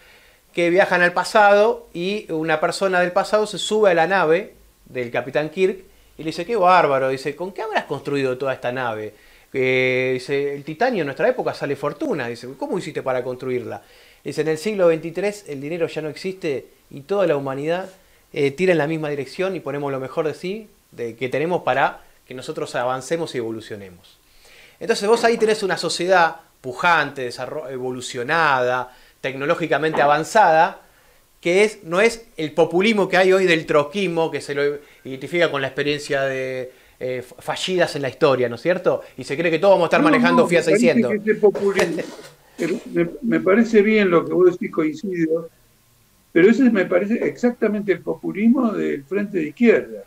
[0.53, 4.53] que viajan al pasado y una persona del pasado se sube a la nave
[4.85, 5.79] del Capitán Kirk
[6.17, 9.13] y le dice, qué bárbaro, dice, ¿con qué habrás construido toda esta nave?
[9.53, 13.81] Eh, dice, el titanio en nuestra época sale fortuna, dice, ¿cómo hiciste para construirla?
[14.23, 17.89] Dice, en el siglo XXIII el dinero ya no existe y toda la humanidad
[18.33, 21.63] eh, tira en la misma dirección y ponemos lo mejor de sí de, que tenemos
[21.63, 24.17] para que nosotros avancemos y evolucionemos.
[24.79, 27.29] Entonces vos ahí tenés una sociedad pujante,
[27.69, 30.81] evolucionada, tecnológicamente avanzada,
[31.39, 35.49] que es, no es el populismo que hay hoy del troquismo, que se lo identifica
[35.49, 39.01] con la experiencia de eh, fallidas en la historia, ¿no es cierto?
[39.17, 41.13] Y se cree que todos vamos a estar manejando FIA 600.
[43.23, 45.49] me, parece bien lo que vos decís, coincido,
[46.31, 50.03] pero ese me parece exactamente el populismo del frente de izquierda.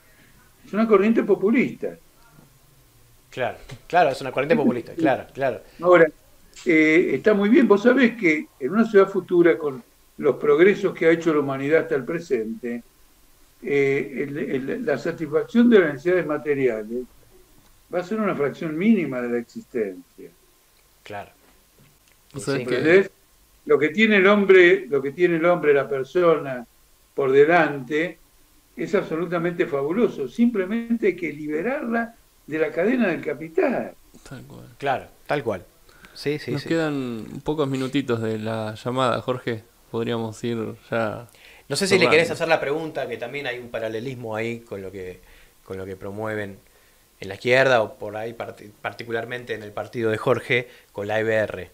[0.64, 1.96] Es una corriente populista.
[3.30, 5.60] Claro, claro, es una corriente populista, claro, claro.
[5.80, 6.06] Ahora,
[6.64, 7.68] eh, está muy bien.
[7.68, 9.82] Vos sabés que en una ciudad futura, con
[10.18, 12.82] los progresos que ha hecho la humanidad hasta el presente,
[13.62, 17.04] eh, la satisfacción de las necesidades materiales
[17.92, 20.30] va a ser una fracción mínima de la existencia.
[21.02, 21.30] Claro.
[23.66, 26.66] Lo que tiene el hombre, lo que tiene el hombre, la persona
[27.14, 28.18] por delante,
[28.76, 30.28] es absolutamente fabuloso.
[30.28, 32.14] Simplemente hay que liberarla
[32.46, 33.94] de la cadena del capital.
[34.78, 35.64] Claro, tal cual.
[36.12, 39.64] Sí, sí, Nos quedan pocos minutitos de la llamada, Jorge.
[39.90, 41.28] Podríamos ir ya.
[41.68, 44.82] No sé si le querés hacer la pregunta, que también hay un paralelismo ahí con
[44.82, 45.20] lo que,
[45.64, 46.58] con lo que promueven
[47.20, 48.34] en la izquierda o por ahí
[48.82, 51.70] particularmente en el partido de Jorge con la IBR,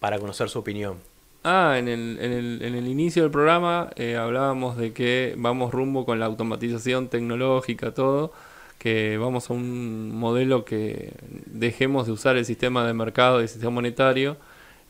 [0.00, 0.98] para conocer su opinión.
[1.44, 5.72] Ah, en el, en el, en el inicio del programa eh, hablábamos de que vamos
[5.72, 8.32] rumbo con la automatización tecnológica, todo
[8.78, 11.12] que vamos a un modelo que
[11.46, 14.36] dejemos de usar el sistema de mercado y el sistema monetario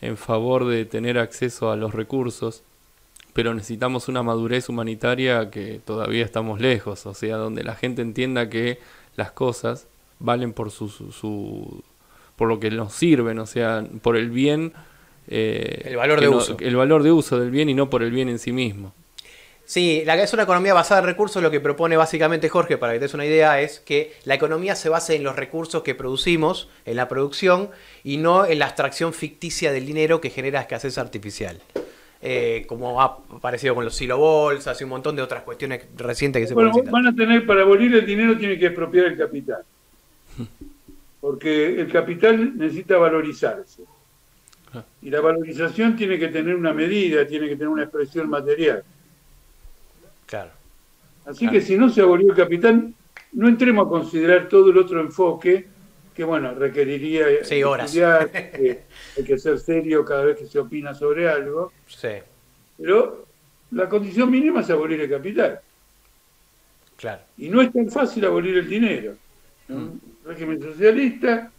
[0.01, 2.63] en favor de tener acceso a los recursos,
[3.33, 8.51] pero necesitamos una madurez humanitaria que todavía estamos lejos, o sea, donde la gente entienda
[8.51, 8.79] que
[9.17, 9.87] las cosas
[10.19, 11.83] valen por su, su,
[12.37, 14.73] por lo que nos sirven, o sea, por el bien
[15.29, 16.57] eh, el valor de uso.
[16.59, 18.95] El valor de uso del bien y no por el bien en sí mismo.
[19.69, 21.43] Sí, la, es una economía basada en recursos.
[21.43, 24.75] Lo que propone básicamente Jorge, para que te des una idea, es que la economía
[24.75, 27.69] se base en los recursos que producimos, en la producción,
[28.03, 31.61] y no en la abstracción ficticia del dinero que genera escasez artificial.
[32.23, 36.49] Eh, como ha aparecido con los silobolsas y un montón de otras cuestiones recientes que
[36.49, 39.63] se bueno, van a tener, para abolir el dinero, tiene que expropiar el capital.
[41.21, 43.83] Porque el capital necesita valorizarse.
[44.75, 44.85] Ah.
[45.03, 48.83] Y la valorización tiene que tener una medida, tiene que tener una expresión material.
[50.27, 50.51] Claro.
[51.25, 52.93] Así que si no se abolió el capital,
[53.33, 55.67] no entremos a considerar todo el otro enfoque
[56.15, 57.87] que, bueno, requeriría sí, horas.
[57.87, 58.31] estudiar,
[59.17, 61.73] hay que ser serio cada vez que se opina sobre algo.
[61.87, 62.09] Sí.
[62.77, 63.27] Pero
[63.71, 65.61] la condición mínima es abolir el capital.
[66.97, 67.23] Claro.
[67.37, 69.15] Y no es tan fácil abolir el dinero.
[69.69, 70.29] Un mm.
[70.29, 71.53] régimen socialista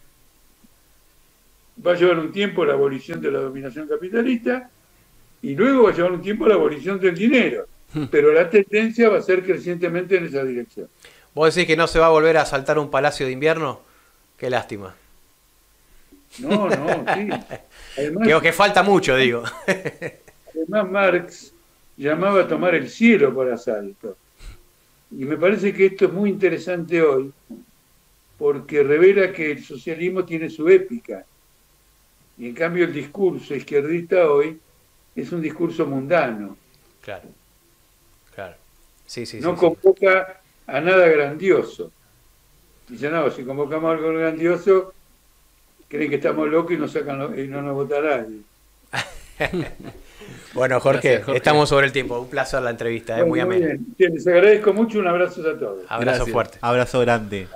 [1.85, 4.69] va a llevar un tiempo la abolición de la dominación capitalista
[5.41, 7.65] y luego va a llevar un tiempo la abolición del dinero.
[7.93, 8.05] Hmm.
[8.11, 10.87] Pero la tendencia va a ser crecientemente en esa dirección.
[11.33, 13.81] ¿Vos decís que no se va a volver a saltar un palacio de invierno?
[14.37, 14.95] Qué lástima.
[16.39, 17.29] No, no, sí.
[18.23, 19.43] Creo que falta mucho, digo.
[20.53, 21.53] Además, Marx
[21.97, 24.17] llamaba a tomar el cielo por asalto.
[25.11, 27.31] Y me parece que esto es muy interesante hoy,
[28.37, 31.25] porque revela que el socialismo tiene su épica.
[32.39, 34.57] Y en cambio el discurso izquierdista hoy
[35.15, 36.57] es un discurso mundano.
[37.01, 37.27] Claro.
[38.33, 38.55] Claro.
[39.05, 41.91] Sí, sí, no convoca a nada grandioso.
[42.87, 44.93] Dice, no, si convocamos algo grandioso,
[45.89, 48.25] creen que estamos locos y, nos sacan y no nos votará
[50.53, 52.19] bueno, Jorge, estamos sobre el tiempo.
[52.19, 53.77] Un placer la entrevista, es muy amena.
[53.97, 55.85] Les agradezco mucho, un abrazo a todos.
[55.87, 56.57] Abrazo fuerte.
[56.61, 57.47] Abrazo grande.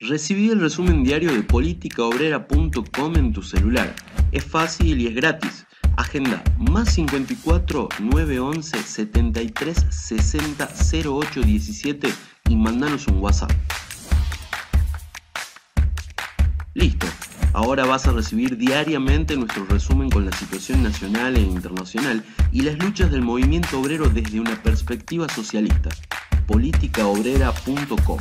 [0.00, 3.96] Recibí el resumen diario de politicaobrera.com en tu celular.
[4.30, 5.66] Es fácil y es gratis.
[5.96, 10.68] Agenda más 54 911 73 60
[11.04, 12.14] 08 17
[12.48, 13.50] y mandanos un WhatsApp.
[16.74, 17.08] Listo.
[17.52, 22.78] Ahora vas a recibir diariamente nuestro resumen con la situación nacional e internacional y las
[22.78, 25.90] luchas del movimiento obrero desde una perspectiva socialista.
[26.46, 28.20] politicaobrera.com